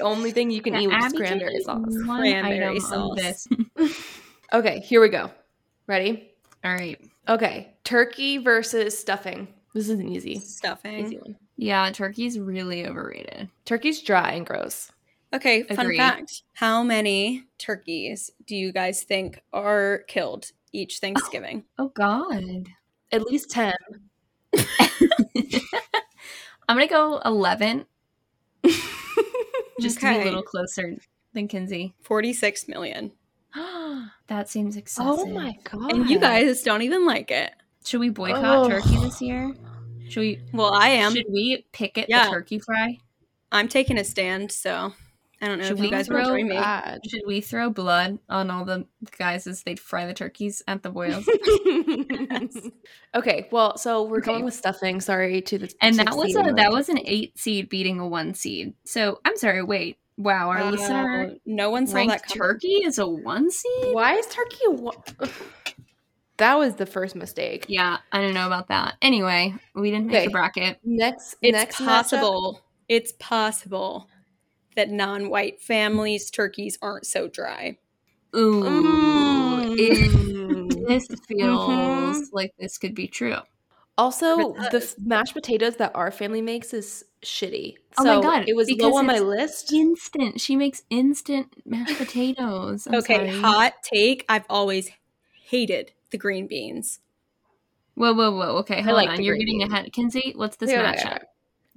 only 0.02 0.32
thing 0.32 0.50
you 0.50 0.60
can 0.62 0.74
Yeah, 0.74 0.80
eat 0.80 0.86
with 0.88 0.96
Abby 0.96 1.16
cranberry 1.18 1.60
sauce. 1.60 1.96
Cranberry 2.04 2.80
sauce. 2.80 3.16
This. 3.18 3.48
Okay, 4.52 4.78
here 4.78 5.00
we 5.00 5.08
go. 5.08 5.28
Ready? 5.88 6.30
All 6.64 6.72
right. 6.72 7.00
Okay, 7.28 7.74
turkey 7.82 8.38
versus 8.38 8.96
stuffing. 8.96 9.48
This 9.74 9.88
is 9.88 9.98
an 9.98 10.08
easy, 10.08 10.38
stuffing. 10.38 11.00
easy 11.00 11.16
Stuffing. 11.16 11.32
one. 11.32 11.36
Yeah, 11.56 11.90
turkey's 11.90 12.38
really 12.38 12.86
overrated. 12.86 13.48
Turkey's 13.64 14.00
dry 14.02 14.30
and 14.34 14.46
gross. 14.46 14.92
Okay, 15.34 15.64
fun 15.64 15.86
Agreed. 15.86 15.96
fact. 15.98 16.42
How 16.54 16.84
many 16.84 17.42
turkeys 17.58 18.30
do 18.46 18.54
you 18.54 18.70
guys 18.72 19.02
think 19.02 19.42
are 19.52 20.04
killed 20.06 20.52
each 20.72 20.98
Thanksgiving? 21.00 21.64
Oh 21.76 21.88
God. 21.88 22.68
At 23.12 23.22
least 23.22 23.50
ten. 23.50 23.74
I'm 26.68 26.76
gonna 26.76 26.86
go 26.88 27.20
eleven, 27.24 27.86
just 29.80 30.00
to 30.00 30.06
be 30.12 30.20
a 30.20 30.24
little 30.24 30.42
closer 30.42 30.96
than 31.32 31.46
Kenzie. 31.48 31.94
46 32.02 32.66
million. 32.68 33.12
that 34.26 34.48
seems 34.48 34.76
oh 34.76 34.78
excessive. 34.78 35.18
Oh 35.18 35.26
my 35.26 35.56
god! 35.64 35.92
And 35.92 36.10
you 36.10 36.18
guys 36.18 36.62
don't 36.62 36.82
even 36.82 37.06
like 37.06 37.30
it. 37.30 37.52
Should 37.84 38.00
we 38.00 38.08
boycott 38.10 38.44
Oh. 38.44 38.68
turkey 38.68 38.96
this 38.98 39.22
year? 39.22 39.54
Should 40.08 40.20
we? 40.20 40.40
Well, 40.52 40.72
I 40.74 40.88
am. 40.88 41.14
Should 41.14 41.26
we 41.30 41.66
picket 41.72 42.06
Yeah. 42.08 42.24
the 42.24 42.30
turkey 42.30 42.58
fry? 42.58 42.98
I'm 43.52 43.68
taking 43.68 43.98
a 43.98 44.04
stand, 44.04 44.50
so 44.50 44.92
I 45.42 45.48
don't 45.48 45.58
know 45.58 45.64
Should 45.64 45.72
if 45.72 45.78
you 45.78 45.84
we 45.84 45.90
guys 45.90 46.08
will 46.08 46.16
throw- 46.24 46.24
join 46.36 46.48
me. 46.48 46.56
Bad. 46.56 47.00
Should 47.10 47.22
we 47.26 47.40
throw 47.42 47.68
blood 47.68 48.18
on 48.28 48.50
all 48.50 48.64
the 48.64 48.86
guys 49.18 49.46
as 49.46 49.62
they'd 49.64 49.78
fry 49.78 50.06
the 50.06 50.14
turkeys 50.14 50.62
at 50.66 50.82
the 50.82 50.88
boils? 50.90 51.28
okay, 53.14 53.48
well, 53.50 53.76
so 53.76 54.02
we're 54.04 54.18
Okay. 54.18 54.26
going 54.32 54.44
with 54.44 54.54
stuffing. 54.54 55.00
Sorry 55.00 55.40
to 55.42 55.58
the 55.58 55.74
and 55.80 55.98
to 55.98 56.04
that 56.04 56.16
was 56.16 56.32
the 56.32 56.40
a 56.40 56.52
that 56.54 56.72
was 56.72 56.88
an 56.88 56.98
eight 57.04 57.38
seed 57.38 57.68
beating 57.68 58.00
a 58.00 58.06
one 58.06 58.34
seed. 58.34 58.74
So 58.84 59.20
I'm 59.24 59.36
sorry. 59.36 59.62
Wait. 59.62 59.98
Wow. 60.18 60.48
Our 60.48 60.60
Wow, 60.60 60.70
listener 60.70 61.34
no 61.44 61.68
one 61.70 61.86
saw 61.86 61.96
ranked 61.96 62.12
that 62.12 62.22
coming. 62.26 62.38
turkey 62.38 62.68
is 62.84 62.98
a 62.98 63.06
one 63.06 63.50
seed. 63.50 63.92
Why 63.94 64.14
is 64.14 64.26
turkey? 64.28 64.56
A 64.68 64.70
one- 64.70 64.96
that 66.38 66.54
was 66.58 66.76
the 66.76 66.86
first 66.86 67.14
mistake. 67.14 67.66
Yeah, 67.68 67.98
I 68.10 68.22
don't 68.22 68.32
know 68.34 68.46
about 68.46 68.68
that. 68.68 68.94
Anyway, 69.02 69.54
we 69.74 69.90
didn't 69.90 70.06
make 70.06 70.16
Okay. 70.16 70.24
the 70.26 70.30
bracket. 70.32 70.78
Next, 70.84 71.36
It's 71.42 71.52
next 71.52 71.76
matchup- 71.80 71.86
possible. 71.86 72.60
It's 72.88 73.12
possible 73.18 74.08
that 74.76 74.90
non-white 74.90 75.60
families' 75.60 76.30
turkeys 76.30 76.78
aren't 76.80 77.06
so 77.06 77.26
dry. 77.28 77.78
Ooh, 78.34 79.74
it- 79.76 80.10
Mm. 80.10 80.86
this 80.88 81.06
feels 81.26 81.68
Mhm. 81.68 82.28
like 82.32 82.54
this 82.58 82.78
could 82.78 82.94
be 82.94 83.08
true. 83.08 83.36
Also, 83.98 84.52
the 84.70 84.94
mashed 85.02 85.32
potatoes 85.32 85.76
that 85.76 85.90
our 85.94 86.10
family 86.10 86.42
makes 86.42 86.74
is 86.74 87.02
shitty. 87.22 87.76
Oh 87.98 88.04
my 88.04 88.20
God, 88.22 88.44
it 88.46 88.54
was 88.54 88.70
low 88.70 88.94
on 88.96 89.06
my 89.06 89.18
list. 89.20 89.72
Instant. 89.72 90.38
She 90.40 90.54
makes 90.54 90.82
instant 90.90 91.54
mashed 91.64 91.96
potatoes. 91.96 92.86
I'm 92.86 92.96
okay, 92.96 93.16
sorry. 93.16 93.40
hot 93.40 93.72
take. 93.82 94.24
I've 94.28 94.44
always 94.50 94.90
hated 95.46 95.92
the 96.10 96.18
green 96.18 96.46
beans. 96.46 97.00
Whoa, 97.94 98.12
whoa, 98.12 98.30
whoa. 98.32 98.58
Okay, 98.58 98.82
hold 98.82 98.96
like 98.96 99.08
on. 99.08 99.22
You're 99.22 99.36
getting 99.38 99.60
beans. 99.60 99.72
ahead. 99.72 99.92
Kenzie, 99.94 100.34
what's 100.36 100.58
this 100.58 100.70
Yeah, 100.70 100.94
matchup? 100.94 101.22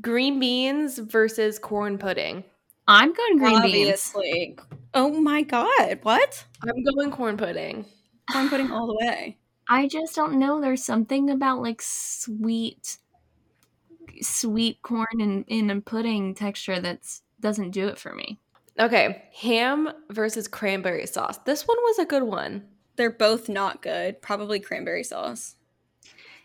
Green 0.01 0.39
beans 0.41 0.98
versus 0.98 1.58
corn 1.58 1.98
pudding. 1.98 2.44
I'm 2.89 3.13
going 3.13 3.38
green 3.38 3.62
beans. 3.62 4.13
Obviously. 4.15 4.58
Oh 4.96 5.22
my 5.22 5.43
god, 5.43 6.00
what? 6.01 6.43
I'm 6.63 6.84
going 6.84 7.12
corn 7.12 7.38
pudding. 7.38 7.86
Corn 8.31 8.50
pudding 8.50 8.72
all 8.72 8.88
the 8.88 8.98
way. 9.05 9.38
I 9.69 9.88
just 9.88 10.15
don't 10.15 10.39
know. 10.39 10.60
There's 10.60 10.84
something 10.84 11.29
about 11.29 11.62
like 11.62 11.84
sweet, 11.84 12.98
sweet 14.22 14.81
corn 14.81 15.05
in 15.19 15.43
in 15.48 15.69
a 15.69 15.81
pudding 15.81 16.34
texture 16.34 16.79
that 16.79 17.01
doesn't 17.39 17.72
do 17.72 17.88
it 17.88 18.00
for 18.00 18.15
me. 18.15 18.39
Okay, 18.79 19.24
ham 19.34 19.91
versus 20.10 20.48
cranberry 20.48 21.05
sauce. 21.05 21.38
This 21.46 21.67
one 21.67 21.77
was 21.81 22.00
a 22.00 22.05
good 22.05 22.24
one. 22.24 22.63
They're 22.96 23.12
both 23.12 23.50
not 23.50 23.84
good. 23.84 24.19
Probably 24.19 24.60
cranberry 24.60 25.03
sauce. 25.03 25.55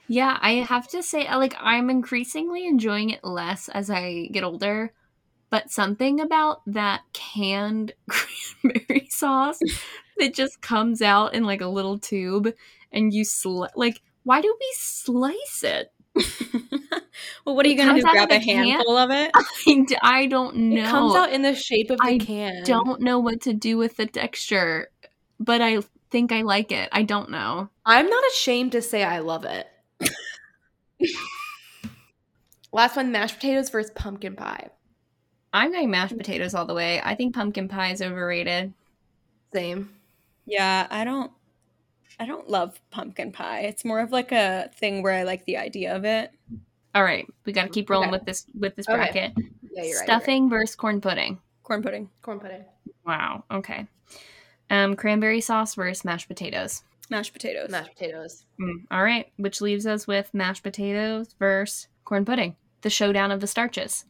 Yeah, 0.09 0.39
I 0.43 0.57
have 0.57 0.89
to 0.89 1.03
say, 1.03 1.27
like, 1.35 1.57
I'm 1.59 1.89
increasingly 1.89 2.67
enjoying 2.67 3.09
it 3.09 3.25
less 3.25 3.71
as 3.71 3.89
I 3.89 4.29
get 4.31 4.45
older. 4.45 4.93
But 5.51 5.71
something 5.71 6.21
about 6.21 6.63
that 6.67 7.03
canned 7.13 7.93
cranberry 8.09 9.09
sauce 9.11 9.59
that 10.19 10.35
just 10.35 10.61
comes 10.61 11.03
out 11.03 11.35
in 11.35 11.45
like 11.45 11.61
a 11.61 11.69
little 11.69 11.99
tube 11.99 12.53
and 12.93 13.13
you 13.13 13.25
sli- 13.25 13.71
like, 13.77 14.01
why 14.25 14.41
do 14.41 14.55
we 14.59 14.73
slice 14.77 15.63
it? 15.63 15.93
well, 17.45 17.57
what 17.57 17.67
are 17.67 17.69
you 17.69 17.77
gonna 17.77 17.95
do? 17.95 18.03
Grab 18.03 18.31
a 18.31 18.41
can? 18.41 18.67
handful 18.67 18.97
of 18.97 19.11
it? 19.11 19.31
I 20.03 20.27
don't 20.27 20.57
know. 20.57 20.83
It 20.83 20.87
comes 20.87 21.15
out 21.17 21.33
in 21.33 21.43
the 21.43 21.55
shape 21.55 21.91
of 21.91 21.99
the 21.99 22.05
I 22.05 22.19
can. 22.19 22.63
don't 22.65 23.01
know 23.01 23.19
what 23.19 23.43
to 23.43 23.53
do 23.53 23.77
with 23.77 23.97
the 23.97 24.07
texture, 24.07 24.91
but 25.41 25.61
I 25.61 25.81
think 26.11 26.31
I 26.31 26.43
like 26.43 26.71
it. 26.71 26.89
I 26.93 27.03
don't 27.03 27.31
know. 27.31 27.69
I'm 27.85 28.09
not 28.09 28.25
ashamed 28.33 28.73
to 28.73 28.83
say 28.83 29.03
I 29.03 29.19
love 29.19 29.45
it. 29.45 29.69
Last 32.73 32.97
one, 32.97 33.13
mashed 33.13 33.37
potatoes 33.37 33.71
versus 33.71 33.93
pumpkin 33.95 34.37
pie. 34.37 34.71
I'm 35.55 35.73
going 35.73 35.91
mashed 35.91 36.19
potatoes 36.19 36.53
all 36.55 36.67
the 36.67 36.75
way. 36.75 37.01
I 37.03 37.15
think 37.15 37.35
pumpkin 37.35 37.69
pie 37.69 37.93
is 37.93 38.03
overrated. 38.03 38.75
Same. 39.53 39.89
Yeah, 40.47 40.87
I 40.91 41.05
don't. 41.05 41.31
I 42.19 42.27
don't 42.27 42.49
love 42.49 42.79
pumpkin 42.91 43.33
pie. 43.33 43.61
It's 43.61 43.85
more 43.85 44.01
of 44.01 44.13
like 44.13 44.31
a 44.33 44.71
thing 44.77 45.03
where 45.03 45.13
I 45.15 45.23
like 45.23 45.45
the 45.47 45.57
idea 45.57 45.97
of 45.97 46.05
it. 46.05 46.31
All 46.95 47.03
right, 47.03 47.27
we 47.45 47.53
got 47.53 47.63
to 47.65 47.69
keep 47.71 47.89
rolling 47.91 48.09
Okay. 48.11 48.19
with 48.19 48.27
this 48.27 48.47
with 48.59 48.77
this 48.77 48.89
Okay. 48.89 48.97
bracket. 48.97 49.33
Yeah, 49.73 49.83
you're 49.85 49.99
right. 49.99 50.05
Stuffing 50.07 50.49
versus 50.51 50.77
corn 50.77 51.01
pudding. 51.01 51.41
Corn 51.63 51.83
pudding, 51.83 52.11
Corn 52.23 52.39
pudding. 52.41 52.65
Wow. 53.07 53.45
Okay. 53.51 53.87
Um, 54.71 54.97
cranberry 54.97 55.41
sauce 55.41 55.75
versus 55.77 56.05
mashed 56.05 56.29
potatoes. 56.29 56.83
mashed 57.11 57.33
potatoes. 57.33 57.71
Mashed 57.71 57.93
potatoes. 57.95 58.45
Mm, 58.61 58.87
all 58.91 59.03
right, 59.05 59.31
which 59.37 59.61
leaves 59.61 59.87
us 59.87 60.07
with 60.07 60.33
mashed 60.33 60.63
potatoes 60.63 61.35
versus 61.39 61.89
corn 62.05 62.25
pudding. 62.25 62.57
The 62.83 62.91
showdown 62.91 63.31
of 63.31 63.41
the 63.41 63.47
starches. 63.47 64.05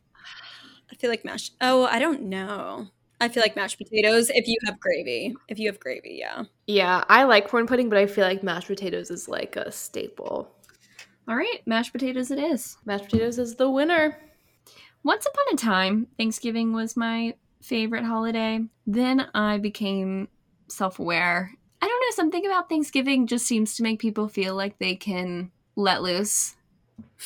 I 0.90 0.96
feel 0.96 1.10
like 1.10 1.24
mashed. 1.24 1.54
Oh, 1.60 1.84
I 1.86 1.98
don't 1.98 2.22
know. 2.22 2.88
I 3.20 3.28
feel 3.28 3.42
like 3.42 3.56
mashed 3.56 3.78
potatoes 3.78 4.30
if 4.30 4.46
you 4.46 4.56
have 4.66 4.78
gravy. 4.80 5.34
If 5.48 5.58
you 5.58 5.68
have 5.68 5.80
gravy, 5.80 6.16
yeah. 6.20 6.44
Yeah, 6.66 7.04
I 7.08 7.24
like 7.24 7.48
corn 7.48 7.66
pudding, 7.66 7.88
but 7.88 7.98
I 7.98 8.06
feel 8.06 8.24
like 8.24 8.42
mashed 8.42 8.68
potatoes 8.68 9.10
is 9.10 9.28
like 9.28 9.56
a 9.56 9.70
staple. 9.72 10.50
All 11.26 11.36
right, 11.36 11.60
mashed 11.66 11.92
potatoes 11.92 12.30
it 12.30 12.38
is. 12.38 12.76
Mashed 12.84 13.04
potatoes 13.04 13.38
is 13.38 13.54
the 13.54 13.70
winner. 13.70 14.18
Once 15.04 15.26
upon 15.26 15.54
a 15.54 15.56
time, 15.56 16.06
Thanksgiving 16.18 16.72
was 16.72 16.96
my 16.96 17.34
favorite 17.62 18.04
holiday. 18.04 18.60
Then 18.86 19.28
I 19.34 19.58
became 19.58 20.28
self 20.68 20.98
aware. 20.98 21.50
I 21.80 21.86
don't 21.86 22.00
know, 22.00 22.14
something 22.14 22.44
about 22.46 22.68
Thanksgiving 22.68 23.26
just 23.26 23.46
seems 23.46 23.76
to 23.76 23.82
make 23.82 24.00
people 24.00 24.28
feel 24.28 24.54
like 24.54 24.78
they 24.78 24.96
can 24.96 25.50
let 25.76 26.02
loose, 26.02 26.56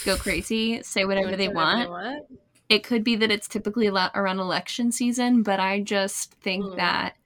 go 0.05 0.17
crazy, 0.17 0.83
say 0.83 1.05
whatever 1.05 1.37
they 1.37 1.49
Whatever 1.49 1.91
want. 1.91 2.27
It 2.69 2.85
could 2.85 3.03
be 3.03 3.17
that 3.17 3.31
it's 3.31 3.49
typically 3.49 3.89
around 3.89 4.39
election 4.41 4.93
season, 4.93 5.43
but 5.43 5.59
I 5.59 5.81
just 5.81 6.35
think 6.35 6.65
Mm. 6.65 6.77
that 6.77 7.17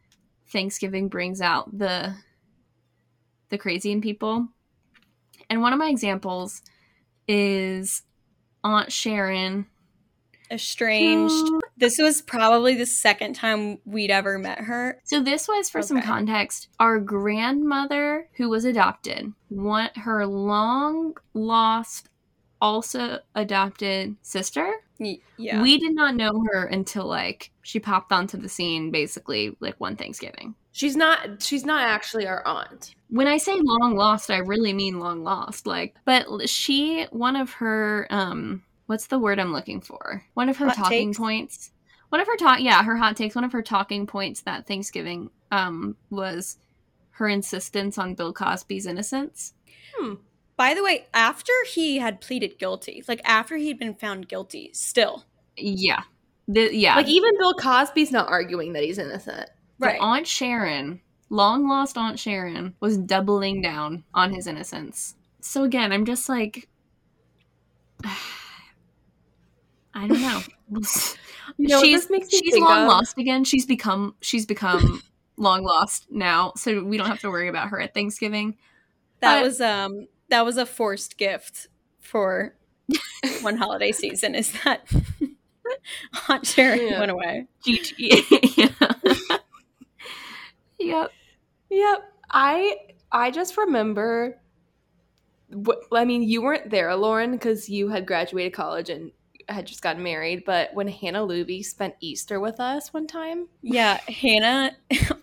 Thanksgiving 0.49 1.09
brings 1.09 1.41
out 1.41 1.77
the 1.77 2.15
the 3.49 3.59
crazy 3.59 3.93
in 3.93 4.01
people. 4.01 4.49
And 5.51 5.61
one 5.61 5.75
of 5.75 5.79
my 5.79 5.89
examples 5.89 6.63
is 7.29 8.03
Aunt 8.65 8.91
Sharon 8.91 9.67
Estranged. 10.51 11.51
This 11.77 11.99
was 11.99 12.23
probably 12.23 12.75
the 12.75 12.87
second 12.87 13.35
time 13.35 13.79
we'd 13.85 14.11
ever 14.11 14.39
met 14.39 14.61
her. 14.61 15.01
So 15.05 15.21
this 15.23 15.49
was 15.49 15.69
for 15.71 15.83
some 15.83 16.01
context. 16.03 16.69
Our 16.79 16.99
grandmother, 16.99 18.29
who 18.37 18.49
was 18.49 18.65
adopted, 18.65 19.33
one 19.49 19.91
her 19.97 20.27
long 20.27 21.15
lost, 21.35 22.09
also 22.61 23.19
adopted 23.35 24.17
sister. 24.23 24.73
Yeah. 25.37 25.63
We 25.63 25.79
did 25.79 25.95
not 25.95 26.15
know 26.15 26.45
her 26.53 26.65
until 26.67 27.07
like 27.07 27.51
she 27.63 27.81
popped 27.81 28.13
onto 28.13 28.37
the 28.37 28.49
scene, 28.49 28.91
basically 28.91 29.57
like 29.61 29.79
one 29.79 29.97
Thanksgiving. 29.97 30.55
She's 30.73 30.97
not. 30.97 31.43
She's 31.43 31.65
not 31.65 31.83
actually 31.83 32.27
our 32.27 32.47
aunt. 32.47 32.95
When 33.11 33.27
I 33.27 33.37
say 33.37 33.59
long 33.61 33.95
lost, 33.95 34.31
I 34.31 34.39
really 34.39 34.73
mean 34.73 34.99
long 34.99 35.23
lost. 35.23 35.67
Like, 35.67 35.95
but 36.05 36.49
she, 36.49 37.05
one 37.11 37.37
of 37.37 37.53
her, 37.53 38.07
um, 38.11 38.63
what's 38.87 39.07
the 39.09 39.19
word 39.19 39.39
I'm 39.39 39.53
looking 39.53 39.81
for? 39.83 40.25
One 40.35 40.49
of 40.49 40.57
her 40.57 40.67
Hot 40.67 40.77
talking 40.77 41.11
takes? 41.11 41.19
points. 41.19 41.71
One 42.09 42.21
of 42.21 42.27
her 42.27 42.37
talk, 42.37 42.61
yeah, 42.61 42.83
her 42.83 42.97
hot 42.97 43.17
takes. 43.17 43.35
One 43.35 43.45
of 43.45 43.53
her 43.53 43.63
talking 43.63 44.07
points 44.07 44.43
that 44.43 44.67
Thanksgiving, 44.67 45.31
um, 45.51 45.97
was 46.11 46.59
her 47.13 47.29
insistence 47.29 47.99
on 47.99 48.15
Bill 48.15 48.33
Cosby's 48.33 48.87
innocence. 48.87 49.55
Hmm. 49.95 50.15
By 50.63 50.75
the 50.75 50.85
way, 50.85 51.07
after 51.13 51.53
he 51.75 51.99
had 51.99 52.21
pleaded 52.21 52.57
guilty, 52.57 53.03
like 53.09 53.21
after 53.25 53.57
he'd 53.57 53.81
been 53.81 53.97
found 53.97 54.29
guilty, 54.29 54.71
still. 54.73 55.25
Yeah, 55.57 56.05
the, 56.47 56.73
yeah. 56.73 56.95
Like 56.95 57.09
even 57.09 57.37
Bill 57.37 57.55
Cosby's 57.55 58.13
not 58.13 58.29
arguing 58.29 58.73
that 58.75 58.85
he's 58.85 58.99
innocent. 58.99 59.51
But 59.81 59.87
Right. 59.87 60.01
Aunt 60.01 60.25
Sharon, 60.25 61.01
long 61.31 61.69
lost 61.69 61.99
Aunt 61.99 62.17
Sharon, 62.17 62.77
was 62.79 62.97
doubling 62.97 63.61
down 63.61 64.05
on 64.15 64.33
his 64.33 64.47
innocence. 64.47 65.17
So 65.41 65.65
again, 65.65 65.93
I'm 65.93 66.05
just 66.05 66.29
like, 66.29 66.69
I 68.05 68.17
don't 70.07 70.21
know. 70.21 70.43
You 71.59 71.67
know 71.69 71.83
she's 71.83 72.03
this 72.03 72.11
makes 72.11 72.33
me 72.33 72.39
she's 72.39 72.57
long 72.57 72.83
of? 72.83 72.89
lost 72.89 73.19
again. 73.19 73.43
She's 73.43 73.67
become 73.67 74.15
she's 74.21 74.47
become 74.47 75.03
long 75.37 75.65
lost 75.65 76.07
now, 76.09 76.53
so 76.57 76.85
we 76.85 76.97
don't 76.99 77.09
have 77.09 77.19
to 77.23 77.31
worry 77.31 77.49
about 77.49 77.71
her 77.71 77.81
at 77.81 77.95
Thanksgiving. 77.95 78.59
That 79.19 79.41
But- 79.41 79.45
was 79.45 79.61
um 79.61 80.07
that 80.33 80.45
was 80.45 80.57
a 80.57 80.67
forced 80.67 81.19
gift 81.19 81.69
for 82.01 82.57
one 83.43 83.57
holiday 83.57 83.93
season 83.93 84.35
is 84.35 84.53
that 84.65 84.91
Aunt 86.29 86.47
Sharon 86.47 86.81
Yeah. 86.81 86.99
went 86.99 87.11
away. 87.13 87.47
GG. 87.67 88.73
yep. 90.79 91.13
Yep. 91.71 91.99
I 92.31 92.77
I 93.11 93.31
just 93.31 93.57
remember. 93.57 94.41
wh- 95.55 95.93
I 95.93 96.05
mean, 96.05 96.23
you 96.23 96.43
weren't 96.43 96.71
there, 96.71 96.95
Lauren, 96.97 97.33
because 97.33 97.69
you 97.69 97.89
had 97.89 98.07
graduated 98.07 98.53
college 98.55 98.91
and 98.91 99.13
had 99.49 99.67
just 99.67 99.83
gotten 99.83 100.03
married. 100.03 100.45
But 100.45 100.75
when 100.75 100.89
Hannah 100.89 101.27
Luby 101.27 101.65
spent 101.65 101.95
Easter 102.01 102.41
with 102.41 102.59
us 102.61 102.93
one 102.93 103.07
time, 103.07 103.49
Yeah, 103.63 103.99
Hannah 104.09 104.73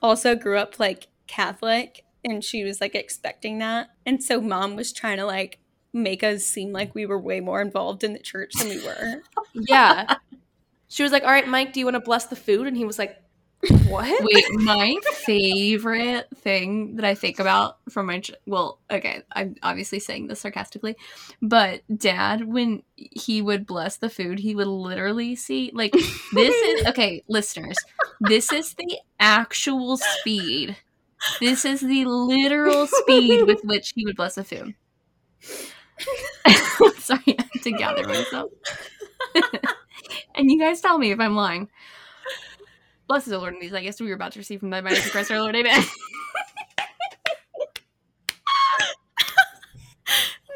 also 0.01 0.36
grew 0.36 0.58
up 0.58 0.80
like 0.80 1.08
Catholic 1.28 2.04
and 2.24 2.44
she 2.44 2.64
was 2.64 2.82
like 2.82 2.96
expecting 2.96 3.60
that. 3.60 3.90
And 4.06 4.24
so 4.24 4.42
mom 4.42 4.76
was 4.76 4.92
trying 4.92 5.18
to 5.18 5.26
like 5.26 5.60
make 5.94 6.24
us 6.24 6.46
seem 6.46 6.72
like 6.72 6.94
we 6.94 7.06
were 7.06 7.20
way 7.20 7.40
more 7.40 7.62
involved 7.62 8.04
in 8.04 8.14
the 8.14 8.20
church 8.20 8.54
than 8.54 8.70
we 8.70 8.84
were. 8.84 9.22
yeah, 9.54 10.16
she 10.88 11.04
was 11.04 11.12
like, 11.12 11.24
"All 11.24 11.32
right, 11.32 11.48
Mike, 11.48 11.74
do 11.74 11.80
you 11.80 11.86
want 11.86 11.96
to 11.96 12.02
bless 12.02 12.26
the 12.28 12.36
food?" 12.36 12.68
And 12.68 12.78
he 12.78 12.86
was 12.86 13.00
like, 13.00 13.18
"What?" 13.88 14.24
Wait, 14.24 14.46
my 14.54 14.96
favorite 15.14 16.28
thing 16.36 16.98
that 16.98 17.06
I 17.06 17.16
think 17.16 17.40
about 17.40 17.78
from 17.90 18.08
my 18.08 18.20
ch- 18.20 18.32
well, 18.46 18.80
okay, 18.92 19.24
I'm 19.32 19.56
obviously 19.64 20.00
saying 20.00 20.28
this 20.28 20.42
sarcastically, 20.42 20.96
but 21.42 21.82
dad 21.96 22.46
when 22.46 22.84
he 22.96 23.42
would 23.42 23.66
bless 23.66 23.98
the 23.98 24.10
food, 24.10 24.40
he 24.40 24.56
would 24.56 24.68
literally 24.68 25.36
see 25.36 25.72
like 25.74 25.94
this 26.34 26.56
is 26.56 26.86
okay, 26.88 27.24
listeners. 27.28 27.78
This 28.20 28.52
is 28.52 28.74
the 28.74 28.98
actual 29.20 29.98
speed. 29.98 30.76
This 31.40 31.66
is 31.66 31.82
the 31.82 32.06
literal 32.06 32.88
speed 32.88 33.46
with 33.46 33.62
which 33.64 33.92
he 33.96 34.06
would 34.06 34.16
bless 34.16 34.38
a 34.38 34.44
food. 34.44 34.76
Sorry, 37.00 37.22
I 37.28 37.48
have 37.54 37.64
to 37.64 37.72
gather 37.72 38.08
myself. 38.08 38.52
and 40.36 40.50
you 40.50 40.60
guys 40.60 40.82
tell 40.82 40.98
me 40.98 41.12
if 41.12 41.20
I'm 41.20 41.36
lying. 41.36 41.70
Bless 43.08 43.26
the 43.26 43.38
Lord 43.38 43.54
in 43.56 43.60
these, 43.60 43.74
I 43.74 43.82
guess 43.82 44.00
we 44.00 44.08
were 44.08 44.14
about 44.14 44.34
to 44.34 44.40
receive 44.40 44.60
from 44.60 44.70
thy 44.70 44.82
mighty 44.82 45.10
Christ 45.10 45.32
our 45.32 45.42
Lord, 45.42 45.56
amen. 45.56 45.84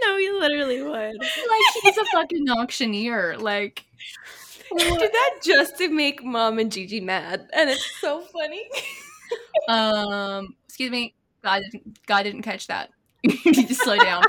no, 0.06 0.18
you 0.18 0.40
literally 0.40 0.84
would. 0.84 1.18
like 1.20 1.84
he's 1.84 1.98
a 1.98 2.06
fucking 2.06 2.50
auctioneer. 2.50 3.38
Like 3.38 3.84
did 4.78 5.12
that 5.12 5.40
just 5.44 5.78
to 5.78 5.90
make 5.90 6.24
mom 6.24 6.60
and 6.60 6.72
Gigi 6.72 7.00
mad, 7.00 7.50
and 7.54 7.70
it's 7.70 8.00
so 8.00 8.22
funny. 8.22 8.70
Um, 9.68 10.56
excuse 10.66 10.92
me. 10.92 11.14
God 11.42 11.62
didn't. 11.72 12.06
God 12.06 12.24
didn't 12.24 12.42
catch 12.42 12.68
that. 12.68 12.90
you 13.22 13.52
need 13.52 13.68
to 13.68 13.76
slow 13.76 13.98
down. 13.98 14.24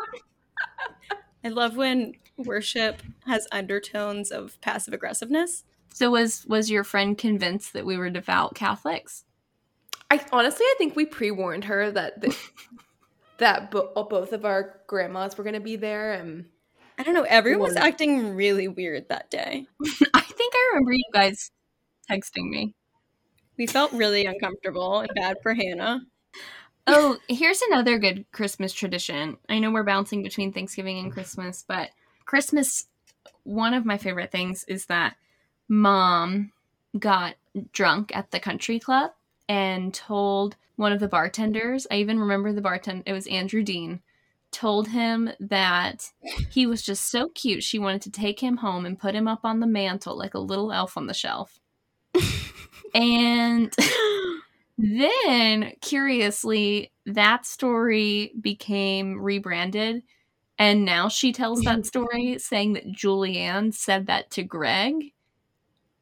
I 1.44 1.49
love 1.49 1.76
when 1.76 2.14
worship 2.37 3.02
has 3.26 3.46
undertones 3.52 4.30
of 4.30 4.61
passive 4.61 4.94
aggressiveness. 4.94 5.64
So 5.92 6.11
was 6.11 6.44
was 6.46 6.70
your 6.70 6.84
friend 6.84 7.16
convinced 7.16 7.73
that 7.73 7.87
we 7.87 7.96
were 7.96 8.11
devout 8.11 8.54
Catholics? 8.54 9.25
I 10.11 10.25
honestly, 10.32 10.64
I 10.64 10.75
think 10.78 10.96
we 10.96 11.06
pre 11.06 11.30
warned 11.30 11.64
her 11.64 11.90
that 11.90 12.20
the, 12.20 12.37
that 13.38 13.70
bo- 13.70 13.92
both 14.08 14.32
of 14.32 14.44
our 14.44 14.80
grandmas 14.87 15.37
were 15.37 15.44
going 15.44 15.54
to 15.54 15.61
be 15.61 15.76
there, 15.76 16.12
and 16.12 16.46
I 16.99 17.02
don't 17.02 17.14
know. 17.14 17.23
Everyone 17.23 17.68
was 17.68 17.76
acting 17.76 18.34
really 18.34 18.68
weird 18.68 19.08
that 19.08 19.30
day. 19.30 19.66
I 20.14 20.20
think 20.20 20.54
I 20.54 20.70
remember 20.73 20.92
you 20.92 21.04
guys 21.12 21.50
texting 22.11 22.50
me. 22.50 22.75
We 23.56 23.66
felt 23.66 23.92
really 23.92 24.26
uncomfortable 24.26 25.00
and 25.00 25.11
bad 25.14 25.38
for 25.42 25.54
Hannah. 25.54 26.00
Oh, 26.87 27.18
here's 27.28 27.62
another 27.62 27.99
good 27.99 28.26
Christmas 28.32 28.73
tradition. 28.73 29.38
I 29.49 29.58
know 29.58 29.70
we're 29.70 29.84
bouncing 29.84 30.23
between 30.23 30.52
Thanksgiving 30.52 30.99
and 30.99 31.12
Christmas, 31.12 31.64
but 31.66 31.90
Christmas, 32.26 32.87
one 33.44 33.75
of 33.75 33.87
my 33.87 33.96
favorite 33.96 34.30
things 34.30 34.64
is 34.64 34.87
that 34.87 35.16
mom 35.68 36.52
got 36.99 37.37
drunk 37.73 38.14
at 38.14 38.30
the 38.30 38.40
country 38.40 38.78
club 38.78 39.12
and 39.49 39.94
told 39.94 40.56
one 40.76 40.92
of 40.92 41.00
the 41.00 41.08
bartenders, 41.08 41.87
I 41.90 41.96
even 41.96 42.18
remember 42.18 42.52
the 42.52 42.61
bartender, 42.61 43.02
it 43.06 43.12
was 43.12 43.26
Andrew 43.28 43.62
Dean, 43.62 44.00
told 44.50 44.88
him 44.88 45.30
that 45.40 46.12
he 46.50 46.66
was 46.66 46.82
just 46.82 47.11
so 47.11 47.28
cute. 47.28 47.62
She 47.62 47.78
wanted 47.78 48.02
to 48.02 48.11
take 48.11 48.40
him 48.40 48.58
home 48.58 48.84
and 48.84 48.99
put 48.99 49.14
him 49.14 49.28
up 49.28 49.40
on 49.44 49.61
the 49.61 49.66
mantle 49.66 50.16
like 50.16 50.34
a 50.34 50.38
little 50.38 50.73
elf 50.73 50.96
on 50.96 51.06
the 51.06 51.14
shelf. 51.14 51.61
and 52.94 53.74
then, 54.78 55.72
curiously, 55.80 56.92
that 57.06 57.46
story 57.46 58.32
became 58.40 59.20
rebranded. 59.20 60.02
And 60.58 60.84
now 60.84 61.08
she 61.08 61.32
tells 61.32 61.62
that 61.62 61.86
story 61.86 62.38
saying 62.38 62.74
that 62.74 62.86
Julianne 62.86 63.74
said 63.74 64.06
that 64.06 64.30
to 64.32 64.42
Greg 64.42 65.12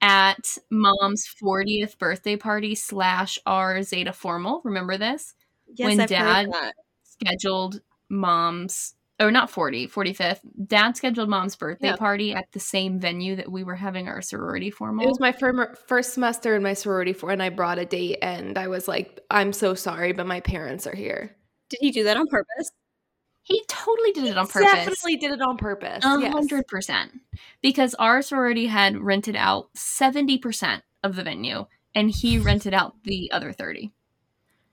at 0.00 0.58
mom's 0.70 1.26
40th 1.42 1.96
birthday 1.98 2.36
party 2.36 2.74
slash 2.74 3.38
our 3.46 3.82
Zeta 3.82 4.12
formal. 4.12 4.60
Remember 4.64 4.98
this? 4.98 5.34
Yes, 5.74 5.86
When 5.88 6.00
I've 6.00 6.10
heard 6.10 6.50
Dad-. 6.50 6.72
Scheduled 7.04 7.80
mom's, 8.08 8.94
or 9.20 9.30
not 9.30 9.50
40, 9.50 9.88
45th. 9.88 10.40
Dad 10.66 10.96
scheduled 10.96 11.28
mom's 11.28 11.54
birthday 11.54 11.88
Yeah. 11.88 11.96
party 11.96 12.34
at 12.34 12.50
the 12.52 12.60
same 12.60 12.98
venue 12.98 13.36
that 13.36 13.50
we 13.50 13.62
were 13.62 13.76
having 13.76 14.08
our 14.08 14.20
sorority 14.22 14.70
formal. 14.70 15.04
it 15.04 15.08
was 15.08 15.20
my 15.20 15.32
firm, 15.32 15.64
first 15.86 16.14
semester 16.14 16.56
in 16.56 16.62
my 16.62 16.72
sorority 16.72 17.12
for, 17.12 17.30
and 17.30 17.42
I 17.42 17.48
brought 17.50 17.78
a 17.78 17.84
date, 17.84 18.18
and 18.22 18.58
I 18.58 18.68
was 18.68 18.88
like, 18.88 19.20
"I'm 19.30 19.52
so 19.52 19.74
sorry, 19.74 20.12
but 20.12 20.26
my 20.26 20.40
parents 20.40 20.86
are 20.86 20.96
here." 20.96 21.36
Did 21.68 21.78
he 21.80 21.90
do 21.90 22.04
that 22.04 22.16
on 22.16 22.26
purpose? 22.26 22.72
he 23.44 23.60
totally 23.66 24.12
did 24.12 24.24
it 24.24 24.38
on 24.38 24.46
purpose. 24.46 24.70
Definitely 24.70 25.16
did 25.16 25.32
it 25.32 25.42
on 25.42 25.56
purpose. 25.56 26.04
A 26.04 26.16
yes. 26.20 26.32
hundred 26.32 26.64
percent. 26.68 27.10
Because 27.60 27.92
our 27.94 28.22
sorority 28.22 28.66
had 28.66 28.96
rented 28.98 29.34
out 29.34 29.68
seventy 29.74 30.38
percent 30.38 30.84
of 31.02 31.16
the 31.16 31.24
venue, 31.24 31.66
and 31.94 32.08
he 32.10 32.38
rented 32.38 32.72
out 32.72 33.02
the 33.02 33.30
other 33.32 33.52
thirty. 33.52 33.92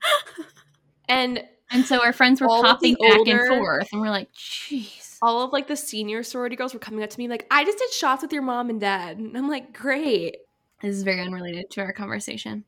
And 1.08 1.42
And 1.70 1.84
so 1.86 2.02
our 2.04 2.12
friends 2.12 2.40
were 2.40 2.48
All 2.48 2.62
popping 2.62 2.94
back 2.94 3.18
older- 3.18 3.44
and 3.46 3.58
forth, 3.58 3.88
and 3.92 4.00
we're 4.00 4.10
like, 4.10 4.32
"Jeez." 4.32 5.18
all 5.22 5.42
of 5.42 5.52
like 5.52 5.66
the 5.68 5.76
senior 5.76 6.22
sorority 6.22 6.56
girls 6.56 6.72
were 6.72 6.80
coming 6.80 7.02
up 7.04 7.10
to 7.10 7.18
me 7.18 7.28
like, 7.28 7.46
"I 7.50 7.64
just 7.64 7.78
did 7.78 7.90
shots 7.92 8.22
with 8.22 8.32
your 8.32 8.42
mom 8.42 8.70
and 8.70 8.80
dad," 8.80 9.18
and 9.18 9.36
I'm 9.36 9.48
like, 9.48 9.72
"Great." 9.72 10.36
This 10.82 10.96
is 10.96 11.02
very 11.02 11.20
unrelated 11.20 11.70
to 11.72 11.82
our 11.82 11.92
conversation. 11.92 12.64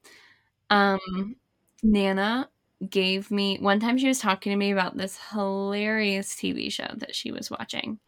Um, 0.71 1.37
Nana 1.83 2.49
gave 2.91 3.31
me 3.31 3.59
one 3.59 3.81
time 3.81 3.97
she 3.99 4.09
was 4.09 4.19
talking 4.19 4.51
to 4.53 4.57
me 4.57 4.71
about 4.71 4.97
this 4.97 5.19
hilarious 5.31 6.35
TV 6.35 6.71
show 6.71 6.89
that 6.97 7.15
she 7.15 7.33
was 7.33 7.51
watching. 7.51 7.99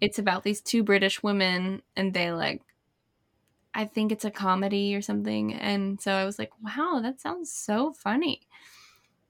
It's 0.00 0.18
about 0.18 0.42
these 0.42 0.60
two 0.62 0.82
British 0.82 1.22
women, 1.22 1.82
and 1.96 2.14
they 2.14 2.32
like, 2.32 2.62
I 3.74 3.84
think 3.84 4.10
it's 4.10 4.24
a 4.24 4.30
comedy 4.30 4.94
or 4.96 5.02
something. 5.02 5.52
And 5.52 6.00
so 6.00 6.12
I 6.12 6.24
was 6.24 6.38
like, 6.38 6.50
wow, 6.62 7.00
that 7.02 7.20
sounds 7.20 7.52
so 7.52 7.92
funny. 7.92 8.40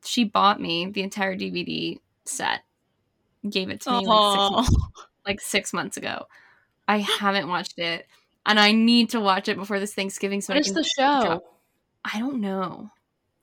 She 0.06 0.24
bought 0.24 0.60
me 0.60 0.86
the 0.86 1.02
entire 1.02 1.36
DVD 1.36 1.98
set, 2.24 2.60
gave 3.48 3.68
it 3.70 3.80
to 3.82 3.90
me 3.90 4.06
like 4.06 4.32
six, 4.32 4.50
months, 4.50 4.76
like 5.26 5.40
six 5.40 5.72
months 5.72 5.96
ago. 5.96 6.26
I 6.88 6.98
haven't 6.98 7.48
watched 7.48 7.78
it, 7.78 8.06
and 8.46 8.58
I 8.60 8.72
need 8.72 9.10
to 9.10 9.20
watch 9.20 9.48
it 9.48 9.56
before 9.56 9.80
this 9.80 9.94
Thanksgiving. 9.94 10.40
So 10.40 10.52
What 10.54 10.58
I 10.58 10.60
is 10.60 10.72
the 10.72 10.84
show? 10.84 11.20
drop- 11.22 11.60
I 12.04 12.18
don't 12.20 12.40
know. 12.40 12.90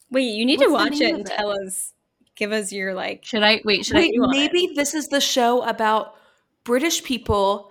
Wait, 0.09 0.23
you 0.35 0.45
need 0.45 0.59
to 0.59 0.67
What's 0.69 0.83
the 0.85 0.89
watch 0.97 1.01
it 1.01 1.11
of 1.13 1.19
and 1.19 1.27
it? 1.29 1.33
tell 1.35 1.51
us. 1.51 1.93
Give 2.35 2.51
us 2.51 2.71
your 2.71 2.93
like. 2.93 3.25
Should 3.25 3.43
I 3.43 3.61
wait? 3.65 3.85
Should 3.85 3.97
I 3.97 3.99
Wait, 3.99 4.13
you 4.13 4.23
on 4.23 4.29
it? 4.29 4.37
maybe 4.37 4.73
this 4.75 4.93
is 4.93 5.07
the 5.09 5.19
show 5.21 5.61
about 5.63 6.15
British 6.63 7.03
people 7.03 7.69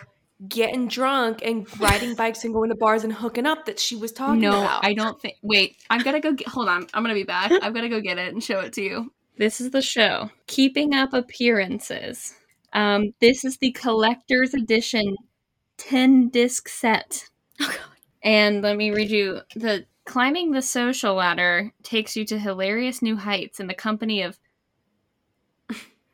getting 0.49 0.89
drunk 0.89 1.41
and 1.45 1.67
riding 1.81 2.15
bikes 2.15 2.45
and 2.45 2.53
going 2.53 2.71
to 2.71 2.77
bars 2.77 3.05
and 3.05 3.13
hooking 3.13 3.47
up 3.47 3.67
that 3.67 3.79
she 3.79 3.97
was 3.97 4.13
talking 4.13 4.41
No, 4.41 4.63
about. 4.63 4.85
I 4.85 4.95
don't 4.95 5.21
think. 5.21 5.37
Wait, 5.43 5.77
I'm 5.91 6.03
gonna 6.03 6.21
go. 6.21 6.33
Get, 6.33 6.49
hold 6.49 6.69
on, 6.69 6.87
I'm 6.95 7.03
gonna 7.03 7.15
be 7.15 7.23
back. 7.25 7.51
I've 7.51 7.75
gotta 7.75 7.89
go 7.89 8.01
get 8.01 8.19
it 8.19 8.33
and 8.33 8.43
show 8.43 8.61
it 8.61 8.73
to 8.75 8.83
you. 8.83 9.13
This 9.39 9.61
is 9.61 9.71
the 9.71 9.83
show, 9.83 10.31
Keeping 10.47 10.95
Up 10.95 11.13
Appearances. 11.13 12.35
Um, 12.73 13.13
this 13.21 13.45
is 13.45 13.59
the 13.59 13.73
collector's 13.73 14.55
edition, 14.55 15.17
ten 15.77 16.29
disc 16.29 16.69
set. 16.69 17.29
Oh, 17.61 17.67
God. 17.69 17.79
And 18.23 18.63
let 18.63 18.77
me 18.77 18.91
read 18.93 19.11
you 19.11 19.41
the 19.57 19.87
climbing 20.05 20.51
the 20.53 20.63
social 20.63 21.15
ladder 21.15 21.73
takes 21.83 22.17
you 22.17 22.25
to 22.27 22.39
hilarious 22.39 23.03
new 23.03 23.17
heights 23.17 23.61
in 23.61 23.67
the 23.69 23.75
company 23.75 24.23
of 24.23 24.39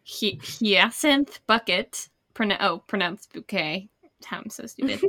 Hy- 0.05 0.39
Hyacinth 0.61 1.41
Bucket. 1.47 2.09
Oh, 2.41 2.83
pronounced 2.87 3.33
bouquet. 3.33 3.89
I'm 4.31 4.51
so 4.51 4.67
stupid. 4.67 5.01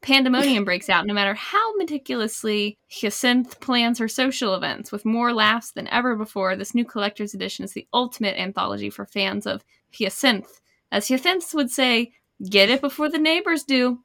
Pandemonium 0.00 0.64
breaks 0.64 0.88
out 0.88 1.06
no 1.06 1.14
matter 1.14 1.34
how 1.34 1.76
meticulously 1.76 2.78
Hyacinth 2.88 3.58
plans 3.60 3.98
her 3.98 4.06
social 4.06 4.54
events. 4.54 4.92
With 4.92 5.04
more 5.04 5.32
laughs 5.32 5.72
than 5.72 5.88
ever 5.88 6.14
before, 6.14 6.54
this 6.54 6.74
new 6.74 6.84
collector's 6.84 7.34
edition 7.34 7.64
is 7.64 7.72
the 7.72 7.86
ultimate 7.92 8.38
anthology 8.38 8.90
for 8.90 9.06
fans 9.06 9.46
of 9.46 9.64
Hyacinth. 9.98 10.60
As 10.92 11.08
Hyacinth 11.08 11.52
would 11.52 11.70
say, 11.70 12.12
get 12.48 12.70
it 12.70 12.80
before 12.80 13.08
the 13.08 13.18
neighbors 13.18 13.64
do. 13.64 14.00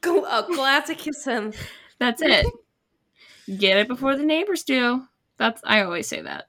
Go- 0.00 0.24
a 0.24 0.28
uh, 0.28 0.42
classic 0.42 1.00
Hyacinth. 1.00 1.56
That's 1.98 2.22
it. 2.22 2.46
Get 3.58 3.76
it 3.76 3.88
before 3.88 4.16
the 4.16 4.24
neighbors 4.24 4.62
do. 4.62 5.02
That's 5.36 5.60
I 5.64 5.82
always 5.82 6.06
say 6.06 6.22
that. 6.22 6.46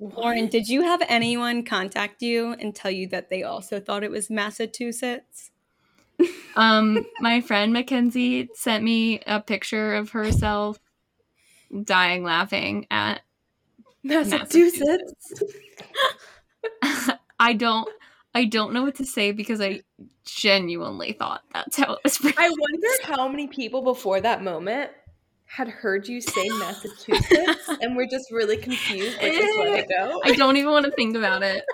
Lauren, 0.00 0.46
did 0.46 0.68
you 0.68 0.82
have 0.82 1.02
anyone 1.08 1.64
contact 1.64 2.22
you 2.22 2.52
and 2.52 2.74
tell 2.74 2.90
you 2.90 3.08
that 3.08 3.30
they 3.30 3.42
also 3.42 3.80
thought 3.80 4.04
it 4.04 4.12
was 4.12 4.30
Massachusetts? 4.30 5.50
Um, 6.56 7.06
my 7.20 7.40
friend 7.40 7.72
Mackenzie 7.72 8.48
sent 8.54 8.82
me 8.82 9.20
a 9.26 9.40
picture 9.40 9.94
of 9.94 10.10
herself 10.10 10.78
dying 11.84 12.24
laughing 12.24 12.86
at. 12.90 13.20
Massachusetts. 14.02 15.42
I 17.38 17.52
don't. 17.52 17.88
I 18.34 18.44
don't 18.44 18.72
know 18.72 18.82
what 18.82 18.96
to 18.96 19.06
say 19.06 19.32
because 19.32 19.60
I 19.60 19.82
genuinely 20.24 21.12
thought 21.12 21.42
that's 21.52 21.76
how 21.76 21.94
it 21.94 22.00
was. 22.04 22.18
I 22.36 22.48
wonder 22.48 22.88
how 23.04 23.28
many 23.28 23.46
people 23.46 23.82
before 23.82 24.20
that 24.20 24.42
moment 24.42 24.90
had 25.46 25.68
heard 25.68 26.06
you 26.06 26.20
say 26.20 26.48
Massachusetts 26.48 27.68
and 27.80 27.96
were 27.96 28.06
just 28.06 28.30
really 28.30 28.58
confused, 28.58 29.16
but 29.20 29.32
just 29.32 29.58
let 29.58 29.78
it 29.80 29.88
go. 29.88 30.20
I 30.24 30.32
don't 30.32 30.56
even 30.56 30.70
want 30.70 30.84
to 30.84 30.92
think 30.92 31.16
about 31.16 31.42
it. 31.42 31.64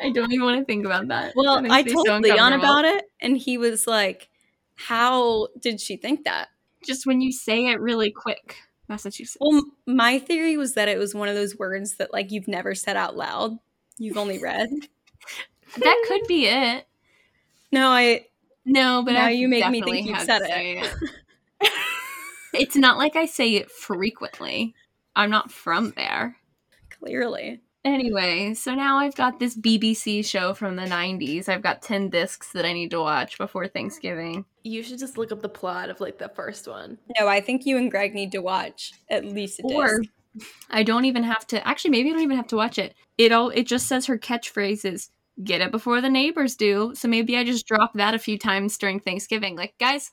I 0.00 0.10
don't 0.10 0.32
even 0.32 0.44
want 0.44 0.58
to 0.58 0.64
think 0.64 0.86
about 0.86 1.08
that. 1.08 1.32
Well, 1.36 1.62
That 1.62 1.70
I 1.70 1.82
told 1.82 2.06
so 2.06 2.18
Leon 2.18 2.52
about 2.52 2.84
it, 2.84 3.04
and 3.20 3.36
he 3.36 3.58
was 3.58 3.86
like, 3.86 4.28
"How 4.76 5.48
did 5.60 5.80
she 5.80 5.96
think 5.96 6.24
that?" 6.24 6.48
Just 6.84 7.06
when 7.06 7.20
you 7.20 7.32
say 7.32 7.66
it 7.66 7.80
really 7.80 8.10
quick, 8.10 8.56
Massachusetts. 8.88 9.36
Well, 9.40 9.62
my 9.86 10.18
theory 10.18 10.56
was 10.56 10.74
that 10.74 10.88
it 10.88 10.98
was 10.98 11.14
one 11.14 11.28
of 11.28 11.34
those 11.34 11.58
words 11.58 11.96
that 11.96 12.12
like 12.12 12.30
you've 12.30 12.48
never 12.48 12.74
said 12.74 12.96
out 12.96 13.16
loud. 13.16 13.58
You've 13.98 14.16
only 14.16 14.38
read. 14.38 14.68
that 15.78 16.04
could 16.06 16.26
be 16.28 16.46
it. 16.46 16.86
No, 17.72 17.88
I 17.88 18.26
No, 18.64 19.02
but 19.04 19.12
Now 19.12 19.26
I've 19.26 19.36
you 19.36 19.48
make 19.48 19.68
me 19.70 19.82
think 19.82 20.06
you've 20.06 20.20
said 20.20 20.42
it. 20.42 20.94
it. 21.60 21.70
it's 22.54 22.76
not 22.76 22.96
like 22.98 23.16
I 23.16 23.26
say 23.26 23.56
it 23.56 23.70
frequently. 23.70 24.74
I'm 25.16 25.30
not 25.30 25.50
from 25.50 25.90
there. 25.96 26.36
clearly. 26.90 27.60
Anyway, 27.88 28.52
so 28.52 28.74
now 28.74 28.98
I've 28.98 29.14
got 29.14 29.38
this 29.38 29.56
BBC 29.56 30.22
show 30.22 30.52
from 30.52 30.76
the 30.76 30.82
90s. 30.82 31.48
I've 31.48 31.62
got 31.62 31.80
10 31.80 32.10
discs 32.10 32.52
that 32.52 32.66
I 32.66 32.74
need 32.74 32.90
to 32.90 33.00
watch 33.00 33.38
before 33.38 33.66
Thanksgiving. 33.66 34.44
You 34.62 34.82
should 34.82 34.98
just 34.98 35.16
look 35.16 35.32
up 35.32 35.40
the 35.40 35.48
plot 35.48 35.88
of 35.88 35.98
like 35.98 36.18
the 36.18 36.28
first 36.28 36.68
one. 36.68 36.98
No, 37.18 37.26
I 37.26 37.40
think 37.40 37.64
you 37.64 37.78
and 37.78 37.90
Greg 37.90 38.14
need 38.14 38.32
to 38.32 38.42
watch 38.42 38.92
at 39.08 39.24
least 39.24 39.60
a 39.60 39.62
Or 39.62 40.00
disc. 40.00 40.12
I 40.68 40.82
don't 40.82 41.06
even 41.06 41.22
have 41.22 41.46
to 41.46 41.66
actually 41.66 41.92
maybe 41.92 42.10
I 42.10 42.12
don't 42.12 42.22
even 42.22 42.36
have 42.36 42.48
to 42.48 42.56
watch 42.56 42.78
it. 42.78 42.94
It 43.16 43.32
all 43.32 43.48
it 43.48 43.66
just 43.66 43.86
says 43.86 44.04
her 44.04 44.18
catchphrase 44.18 44.84
is 44.84 45.08
get 45.42 45.62
it 45.62 45.70
before 45.70 46.02
the 46.02 46.10
neighbors 46.10 46.56
do. 46.56 46.92
So 46.94 47.08
maybe 47.08 47.38
I 47.38 47.44
just 47.44 47.66
drop 47.66 47.94
that 47.94 48.12
a 48.12 48.18
few 48.18 48.38
times 48.38 48.76
during 48.76 49.00
Thanksgiving. 49.00 49.56
Like, 49.56 49.78
guys, 49.78 50.10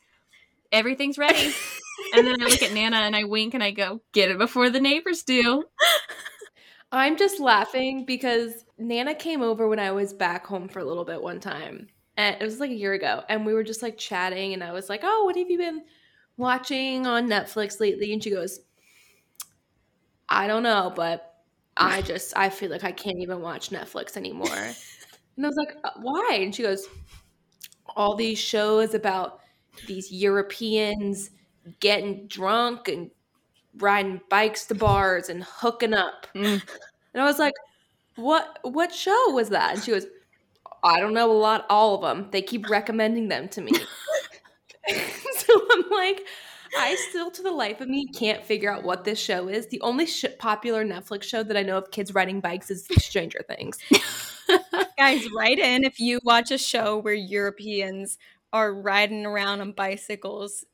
everything's 0.71 1.17
ready. 1.17 1.53
and 2.13 2.25
then 2.25 2.41
I 2.41 2.45
look 2.45 2.63
at 2.63 2.73
Nana 2.73 2.97
and 2.97 3.17
I 3.17 3.25
wink 3.25 3.53
and 3.53 3.63
I 3.63 3.71
go, 3.71 4.01
get 4.13 4.31
it 4.31 4.37
before 4.37 4.69
the 4.69 4.79
neighbors 4.79 5.23
do. 5.23 5.63
I'm 6.91 7.17
just 7.17 7.39
laughing 7.39 8.05
because 8.05 8.65
Nana 8.77 9.15
came 9.15 9.41
over 9.41 9.67
when 9.67 9.79
I 9.79 9.91
was 9.91 10.13
back 10.13 10.45
home 10.45 10.67
for 10.67 10.79
a 10.79 10.85
little 10.85 11.05
bit 11.05 11.21
one 11.21 11.39
time. 11.39 11.87
And 12.17 12.35
it 12.41 12.45
was 12.45 12.59
like 12.59 12.71
a 12.71 12.75
year 12.75 12.93
ago. 12.93 13.23
And 13.27 13.45
we 13.45 13.53
were 13.53 13.63
just 13.63 13.81
like 13.81 13.97
chatting. 13.97 14.53
And 14.53 14.63
I 14.63 14.71
was 14.71 14.87
like, 14.89 15.01
oh, 15.03 15.23
what 15.25 15.35
have 15.35 15.49
you 15.49 15.57
been 15.57 15.83
watching 16.37 17.05
on 17.05 17.27
Netflix 17.27 17.79
lately? 17.79 18.13
And 18.13 18.23
she 18.23 18.29
goes, 18.29 18.61
I 20.29 20.47
don't 20.47 20.63
know, 20.63 20.91
but 20.95 21.33
I 21.77 22.01
just, 22.01 22.35
I 22.35 22.49
feel 22.49 22.71
like 22.71 22.83
I 22.83 22.91
can't 22.91 23.19
even 23.19 23.41
watch 23.41 23.69
Netflix 23.69 24.17
anymore. 24.17 24.47
and 24.49 25.45
I 25.45 25.47
was 25.47 25.57
like, 25.57 25.75
"Uh, 25.83 25.91
why? 26.01 26.39
And 26.41 26.53
she 26.55 26.63
goes, 26.63 26.87
all 27.95 28.15
these 28.15 28.39
shows 28.39 28.93
about 28.93 29.39
these 29.87 30.11
Europeans 30.11 31.29
getting 31.79 32.27
drunk 32.27 32.87
and 32.87 33.09
riding 33.77 34.21
bikes 34.29 34.65
to 34.67 34.75
bars 34.75 35.29
and 35.29 35.43
hooking 35.43 35.93
up. 35.93 36.27
Mm. 36.35 36.61
And 37.13 37.21
I 37.21 37.25
was 37.25 37.39
like, 37.39 37.53
"What 38.15 38.59
what 38.63 38.93
show 38.93 39.31
was 39.31 39.49
that?" 39.49 39.75
And 39.75 39.83
she 39.83 39.91
goes, 39.91 40.07
"I 40.83 40.99
don't 40.99 41.13
know 41.13 41.31
a 41.31 41.33
lot 41.33 41.65
all 41.69 41.95
of 41.95 42.01
them. 42.01 42.29
They 42.31 42.41
keep 42.41 42.69
recommending 42.69 43.29
them 43.29 43.47
to 43.49 43.61
me." 43.61 43.71
so 45.37 45.61
I'm 45.71 45.89
like, 45.89 46.25
I 46.77 46.95
still 47.09 47.31
to 47.31 47.41
the 47.41 47.51
life 47.51 47.81
of 47.81 47.87
me 47.87 48.07
can't 48.07 48.43
figure 48.43 48.71
out 48.71 48.83
what 48.83 49.03
this 49.03 49.19
show 49.19 49.47
is. 49.47 49.67
The 49.67 49.81
only 49.81 50.05
sh- 50.05 50.25
popular 50.39 50.83
Netflix 50.85 51.23
show 51.23 51.43
that 51.43 51.57
I 51.57 51.63
know 51.63 51.77
of 51.77 51.91
kids 51.91 52.13
riding 52.13 52.41
bikes 52.41 52.69
is 52.69 52.87
Stranger 52.97 53.41
Things. 53.47 53.79
Guys, 54.97 55.25
write 55.35 55.59
in 55.59 55.83
if 55.83 55.99
you 55.99 56.19
watch 56.23 56.51
a 56.51 56.57
show 56.57 56.97
where 56.97 57.13
Europeans 57.13 58.17
are 58.53 58.73
riding 58.73 59.25
around 59.25 59.61
on 59.61 59.71
bicycles, 59.71 60.65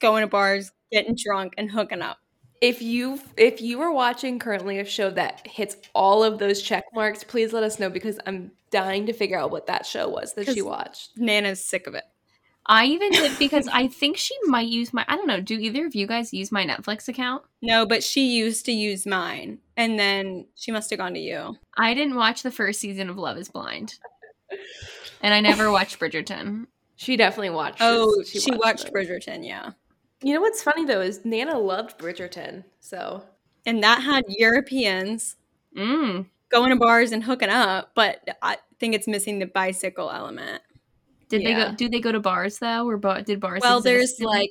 going 0.00 0.22
to 0.22 0.26
bars, 0.26 0.72
getting 0.90 1.16
drunk, 1.16 1.54
and 1.58 1.70
hooking 1.70 2.02
up. 2.02 2.18
If 2.60 2.82
you 2.82 3.20
if 3.36 3.60
you 3.60 3.80
are 3.80 3.92
watching 3.92 4.38
currently 4.38 4.78
a 4.78 4.84
show 4.84 5.10
that 5.10 5.46
hits 5.46 5.76
all 5.94 6.22
of 6.22 6.38
those 6.38 6.60
check 6.60 6.84
marks, 6.94 7.24
please 7.24 7.52
let 7.52 7.62
us 7.62 7.78
know 7.78 7.88
because 7.88 8.18
I'm 8.26 8.52
dying 8.70 9.06
to 9.06 9.12
figure 9.12 9.38
out 9.38 9.50
what 9.50 9.66
that 9.66 9.86
show 9.86 10.08
was 10.08 10.34
that 10.34 10.52
she 10.52 10.62
watched. 10.62 11.16
Nana's 11.16 11.64
sick 11.64 11.86
of 11.86 11.94
it. 11.94 12.04
I 12.66 12.84
even 12.84 13.10
did 13.10 13.38
because 13.38 13.66
I 13.68 13.88
think 13.88 14.16
she 14.16 14.34
might 14.44 14.68
use 14.68 14.92
my 14.92 15.04
I 15.08 15.16
don't 15.16 15.26
know, 15.26 15.40
do 15.40 15.58
either 15.58 15.86
of 15.86 15.94
you 15.94 16.06
guys 16.06 16.34
use 16.34 16.52
my 16.52 16.64
Netflix 16.64 17.08
account? 17.08 17.42
No, 17.62 17.86
but 17.86 18.04
she 18.04 18.36
used 18.36 18.66
to 18.66 18.72
use 18.72 19.06
mine, 19.06 19.58
and 19.76 19.98
then 19.98 20.46
she 20.54 20.70
must 20.70 20.90
have 20.90 20.98
gone 20.98 21.14
to 21.14 21.20
you. 21.20 21.56
I 21.76 21.94
didn't 21.94 22.16
watch 22.16 22.42
the 22.42 22.50
first 22.50 22.80
season 22.80 23.08
of 23.08 23.16
Love 23.16 23.38
is 23.38 23.48
Blind. 23.48 23.94
And 25.22 25.34
I 25.34 25.40
never 25.40 25.70
watched 25.70 25.98
Bridgerton. 25.98 26.66
She 26.96 27.16
definitely 27.16 27.50
watched. 27.50 27.78
Oh, 27.80 28.22
she, 28.22 28.50
watched 28.52 28.84
those. 28.84 28.92
Bridgerton, 28.92 29.46
yeah. 29.46 29.70
You 30.22 30.34
know 30.34 30.40
what's 30.40 30.62
funny 30.62 30.84
though 30.84 31.00
is 31.00 31.24
Nana 31.24 31.58
loved 31.58 31.98
Bridgerton. 31.98 32.64
So 32.80 33.24
And 33.66 33.82
that 33.82 34.02
had 34.02 34.24
Europeans 34.28 35.36
Mm. 35.76 36.26
going 36.50 36.70
to 36.70 36.76
bars 36.76 37.12
and 37.12 37.22
hooking 37.22 37.48
up, 37.48 37.92
but 37.94 38.18
I 38.42 38.58
think 38.80 38.94
it's 38.94 39.06
missing 39.06 39.38
the 39.38 39.46
bicycle 39.46 40.10
element. 40.10 40.62
Did 41.28 41.42
they 41.44 41.54
go 41.54 41.72
do 41.72 41.88
they 41.88 42.00
go 42.00 42.10
to 42.12 42.18
bars 42.20 42.58
though? 42.58 42.88
Or 42.88 42.96
bar, 42.96 43.22
did 43.22 43.38
bars 43.40 43.60
Well, 43.62 43.78
exist 43.78 43.84
there's 44.18 44.20
in- 44.20 44.26
like 44.26 44.50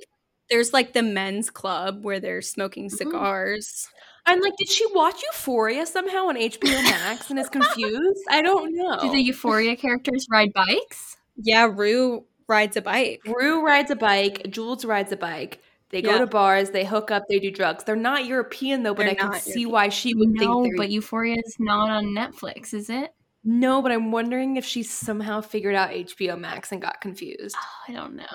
there's 0.50 0.72
like 0.74 0.94
the 0.94 1.04
men's 1.04 1.50
club 1.50 2.04
where 2.06 2.20
they're 2.20 2.42
smoking 2.42 2.86
Mm-hmm. 2.88 2.96
cigars. 2.98 3.88
I'm 4.26 4.40
like, 4.42 4.54
did 4.58 4.70
she 4.70 4.86
watch 4.94 5.22
Euphoria 5.24 5.86
somehow 5.86 6.28
on 6.28 6.36
HBO 6.38 6.82
Max 6.84 7.30
and 7.30 7.38
is 7.40 7.50
confused? 7.50 8.24
I 8.30 8.42
don't 8.42 8.72
know. 8.76 9.00
do 9.02 9.12
the 9.12 9.22
Euphoria 9.22 9.76
characters 9.76 10.26
ride 10.32 10.54
bikes? 10.54 11.18
Yeah, 11.36 11.66
Rue 11.72 12.26
rides 12.50 12.76
a 12.76 12.82
bike. 12.82 13.22
Rue 13.26 13.64
rides 13.66 13.92
a 13.92 13.96
bike. 13.96 14.50
Jules 14.50 14.84
rides 14.84 15.12
a 15.12 15.18
bike. 15.18 15.62
They 15.92 16.02
go 16.02 16.12
Yeah. 16.12 16.18
to 16.20 16.28
bars. 16.28 16.72
They 16.72 16.86
hook 16.86 17.10
up. 17.12 17.24
They 17.30 17.40
do 17.40 17.50
drugs. 17.52 17.84
They're 17.84 17.96
not 17.96 18.26
European 18.26 18.84
though, 18.84 18.94
but 18.94 19.04
They're 19.04 19.12
I 19.12 19.16
can 19.16 19.30
not 19.32 19.42
see 19.42 19.62
European. 19.62 19.72
why 19.72 19.90
she 19.90 20.14
would 20.14 20.30
No, 20.30 20.40
think 20.64 20.74
they're. 20.74 20.78
but 20.78 20.90
Euphoria 20.92 21.38
is 21.46 21.56
not 21.60 21.90
on 21.90 22.06
Netflix, 22.08 22.74
is 22.74 22.90
it? 22.90 23.12
no, 23.44 23.82
but 23.82 23.92
I'm 23.92 24.12
wondering 24.12 24.58
if 24.58 24.66
she 24.66 24.84
somehow 24.84 25.40
figured 25.42 25.74
out 25.74 25.92
HBO 25.92 26.36
Max 26.36 26.72
and 26.74 26.82
got 26.82 27.00
confused. 27.02 27.56
Oh, 27.58 27.68
I 27.88 27.94
don't 27.94 28.16
know. 28.16 28.26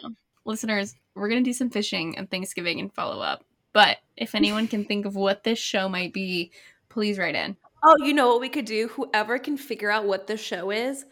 Listeners, 0.47 0.95
we're 1.15 1.29
gonna 1.29 1.43
do 1.43 1.53
some 1.53 1.71
fishing 1.71 2.17
at 2.19 2.31
Thanksgiving 2.31 2.81
and 2.81 2.93
follow 2.93 3.21
up. 3.21 3.45
But 3.73 3.99
if 4.17 4.35
anyone 4.35 4.67
can 4.67 4.85
think 4.85 5.05
of 5.07 5.15
what 5.15 5.45
this 5.45 5.59
show 5.59 5.89
might 5.89 6.13
be, 6.13 6.51
please 6.89 7.19
write 7.19 7.35
in. 7.35 7.57
Oh, 7.83 7.97
you 8.05 8.15
know 8.15 8.29
what 8.29 8.41
we 8.41 8.49
could 8.49 8.65
do? 8.65 8.89
Whoever 8.89 9.39
can 9.39 9.57
figure 9.59 9.91
out 9.91 10.07
what 10.07 10.27
the 10.27 10.37
show 10.39 10.71
is, 10.71 11.05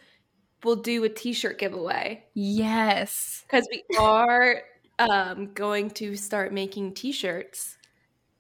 we'll 0.64 0.76
do 0.76 1.04
a 1.04 1.08
T-shirt 1.08 1.58
giveaway. 1.58 2.24
Yes. 2.34 3.44
because 3.46 3.66
we 3.70 3.82
are 3.98 4.62
um, 4.98 5.52
going 5.54 5.90
to 5.90 6.16
start 6.16 6.52
making 6.52 6.94
t-shirts 6.94 7.76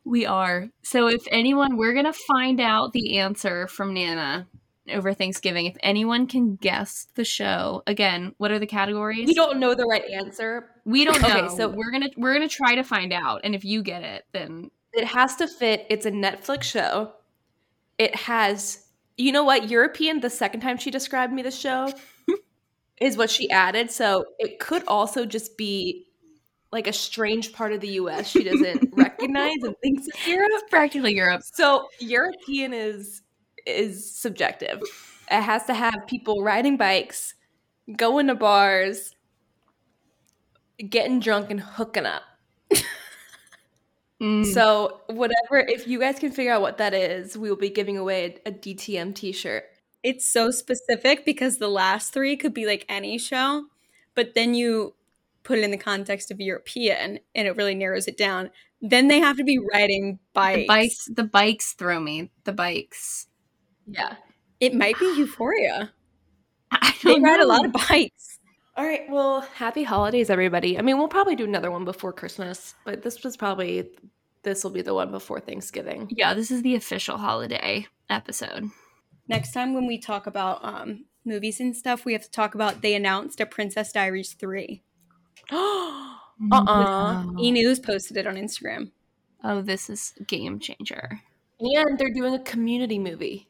We 0.04 0.26
are. 0.26 0.68
So 0.82 1.08
if 1.08 1.22
anyone, 1.30 1.76
we're 1.76 1.92
going 1.92 2.04
to 2.06 2.12
find 2.12 2.60
out 2.60 2.92
the 2.92 3.18
answer 3.18 3.66
from 3.68 3.94
Nana 3.94 4.46
over 4.90 5.14
Thanksgiving. 5.14 5.66
If 5.66 5.76
anyone 5.80 6.26
can 6.26 6.56
guess 6.56 7.06
the 7.14 7.24
show, 7.24 7.82
again, 7.86 8.34
what 8.38 8.50
are 8.50 8.58
the 8.58 8.66
categories? 8.66 9.26
we 9.26 9.34
don't 9.34 9.58
know 9.58 9.74
the 9.74 9.84
right 9.84 10.04
answer 10.10 10.68
We 10.84 11.04
don't 11.04 11.22
know. 11.22 11.28
Okay, 11.28 11.56
so- 11.56 11.68
we're 11.68 11.90
gonna 11.90 12.10
we're 12.16 12.34
gonna 12.34 12.48
try 12.48 12.74
to 12.74 12.82
find 12.82 13.12
out, 13.12 13.42
and 13.44 13.54
if 13.54 13.64
you 13.64 13.82
get 13.82 14.02
it, 14.02 14.24
then 14.32 14.70
it 14.92 15.04
has 15.04 15.36
to 15.36 15.48
fit 15.48 15.86
it's 15.88 16.06
a 16.06 16.10
netflix 16.10 16.64
show 16.64 17.12
it 17.98 18.14
has 18.14 18.86
you 19.16 19.32
know 19.32 19.44
what 19.44 19.70
european 19.70 20.20
the 20.20 20.30
second 20.30 20.60
time 20.60 20.76
she 20.76 20.90
described 20.90 21.32
me 21.32 21.42
the 21.42 21.50
show 21.50 21.90
is 23.02 23.16
what 23.16 23.30
she 23.30 23.50
added 23.50 23.90
so 23.90 24.24
it 24.38 24.58
could 24.58 24.82
also 24.86 25.26
just 25.26 25.56
be 25.56 26.06
like 26.70 26.86
a 26.86 26.92
strange 26.92 27.52
part 27.52 27.72
of 27.72 27.80
the 27.80 27.88
us 27.88 28.28
she 28.28 28.44
doesn't 28.44 28.88
recognize 28.96 29.62
and 29.62 29.76
thinks 29.82 30.06
it's 30.06 30.26
europe 30.26 30.48
it's 30.54 30.70
practically 30.70 31.14
Europe. 31.14 31.42
So 31.42 31.88
European 31.98 32.72
is 32.72 33.22
is 33.66 34.14
subjective. 34.14 34.80
It 35.30 35.42
has 35.42 35.64
to 35.66 35.74
have 35.74 36.06
people 36.06 36.42
riding 36.42 36.76
bikes, 36.76 37.34
going 37.96 38.26
to 38.26 38.34
bars, 38.34 39.14
getting 40.88 41.20
drunk 41.20 41.50
and 41.50 41.60
hooking 41.60 42.06
up. 42.06 42.22
Mm. 44.20 44.46
So 44.46 45.00
whatever 45.08 45.58
if 45.58 45.88
you 45.88 45.98
guys 45.98 46.20
can 46.20 46.30
figure 46.30 46.52
out 46.52 46.60
what 46.60 46.78
that 46.78 46.94
is, 46.94 47.36
we 47.36 47.48
will 47.48 47.56
be 47.56 47.70
giving 47.70 47.98
away 47.98 48.40
a, 48.46 48.50
a 48.50 48.52
DTM 48.52 49.16
t-shirt. 49.16 49.64
It's 50.02 50.28
so 50.28 50.50
specific 50.50 51.24
because 51.24 51.58
the 51.58 51.68
last 51.68 52.12
three 52.12 52.36
could 52.36 52.52
be 52.52 52.66
like 52.66 52.84
any 52.88 53.18
show, 53.18 53.66
but 54.14 54.34
then 54.34 54.54
you 54.54 54.94
put 55.44 55.58
it 55.58 55.64
in 55.64 55.70
the 55.70 55.76
context 55.76 56.30
of 56.30 56.40
European 56.40 57.18
and 57.34 57.46
it 57.46 57.56
really 57.56 57.74
narrows 57.74 58.08
it 58.08 58.16
down. 58.16 58.50
Then 58.80 59.08
they 59.08 59.20
have 59.20 59.36
to 59.36 59.44
be 59.44 59.58
riding 59.72 60.18
bikes. 60.32 60.60
the 60.60 60.66
bikes, 60.66 61.08
the 61.14 61.24
bikes 61.24 61.72
throw 61.74 62.00
me. 62.00 62.30
The 62.44 62.52
bikes. 62.52 63.26
Yeah. 63.86 64.16
It 64.60 64.74
might 64.74 64.98
be 64.98 65.06
Euphoria. 65.16 65.92
I 66.70 66.94
They 67.02 67.14
don't 67.14 67.22
ride 67.22 67.40
a 67.40 67.46
lot 67.46 67.64
of 67.64 67.72
bikes. 67.72 68.38
All 68.74 68.86
right, 68.86 69.02
well, 69.10 69.42
happy 69.42 69.82
holidays 69.82 70.30
everybody. 70.30 70.78
I 70.78 70.82
mean, 70.82 70.96
we'll 70.96 71.08
probably 71.08 71.36
do 71.36 71.44
another 71.44 71.70
one 71.70 71.84
before 71.84 72.12
Christmas, 72.12 72.74
but 72.84 73.02
this 73.02 73.22
was 73.22 73.36
probably 73.36 73.90
this 74.42 74.64
will 74.64 74.70
be 74.70 74.82
the 74.82 74.94
one 74.94 75.10
before 75.10 75.40
Thanksgiving. 75.40 76.08
Yeah, 76.10 76.34
this 76.34 76.50
is 76.50 76.62
the 76.62 76.74
official 76.74 77.18
holiday 77.18 77.86
episode. 78.08 78.70
Next 79.28 79.52
time 79.52 79.74
when 79.74 79.86
we 79.86 79.98
talk 79.98 80.26
about 80.26 80.64
um, 80.64 81.06
movies 81.24 81.60
and 81.60 81.76
stuff, 81.76 82.04
we 82.04 82.12
have 82.12 82.22
to 82.22 82.30
talk 82.30 82.54
about 82.54 82.82
they 82.82 82.94
announced 82.94 83.40
a 83.40 83.46
Princess 83.46 83.92
Diaries 83.92 84.34
3. 84.34 84.82
Uh-uh. 86.50 87.22
No. 87.24 87.34
E 87.38 87.50
News 87.50 87.78
posted 87.78 88.16
it 88.16 88.26
on 88.26 88.34
Instagram. 88.34 88.90
Oh, 89.44 89.62
this 89.62 89.88
is 89.90 90.14
game 90.26 90.58
changer. 90.58 91.20
And 91.60 91.98
they're 91.98 92.12
doing 92.12 92.34
a 92.34 92.40
community 92.40 92.98
movie. 92.98 93.48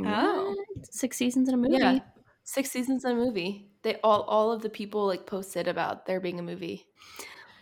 Oh. 0.00 0.54
What? 0.74 0.94
six 0.94 1.16
seasons 1.16 1.48
in 1.48 1.54
a 1.54 1.58
movie. 1.58 1.78
Yeah. 1.78 1.98
Six 2.44 2.70
seasons 2.70 3.04
in 3.04 3.12
a 3.12 3.14
movie. 3.14 3.68
They 3.82 3.96
all 4.02 4.22
all 4.22 4.52
of 4.52 4.62
the 4.62 4.70
people 4.70 5.06
like 5.06 5.26
posted 5.26 5.68
about 5.68 6.06
there 6.06 6.20
being 6.20 6.38
a 6.38 6.42
movie. 6.42 6.86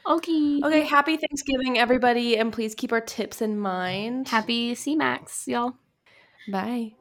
Okay. 0.07 0.61
Okay, 0.62 0.83
happy 0.83 1.16
Thanksgiving 1.16 1.79
everybody 1.79 2.38
and 2.38 2.53
please 2.53 2.75
keep 2.75 2.92
our 2.92 3.01
tips 3.01 3.42
in 3.42 3.59
mind. 3.59 4.29
Happy 4.29 4.75
C 4.75 4.95
Max, 4.95 5.49
y'all. 5.49 5.73
Bye. 6.49 6.92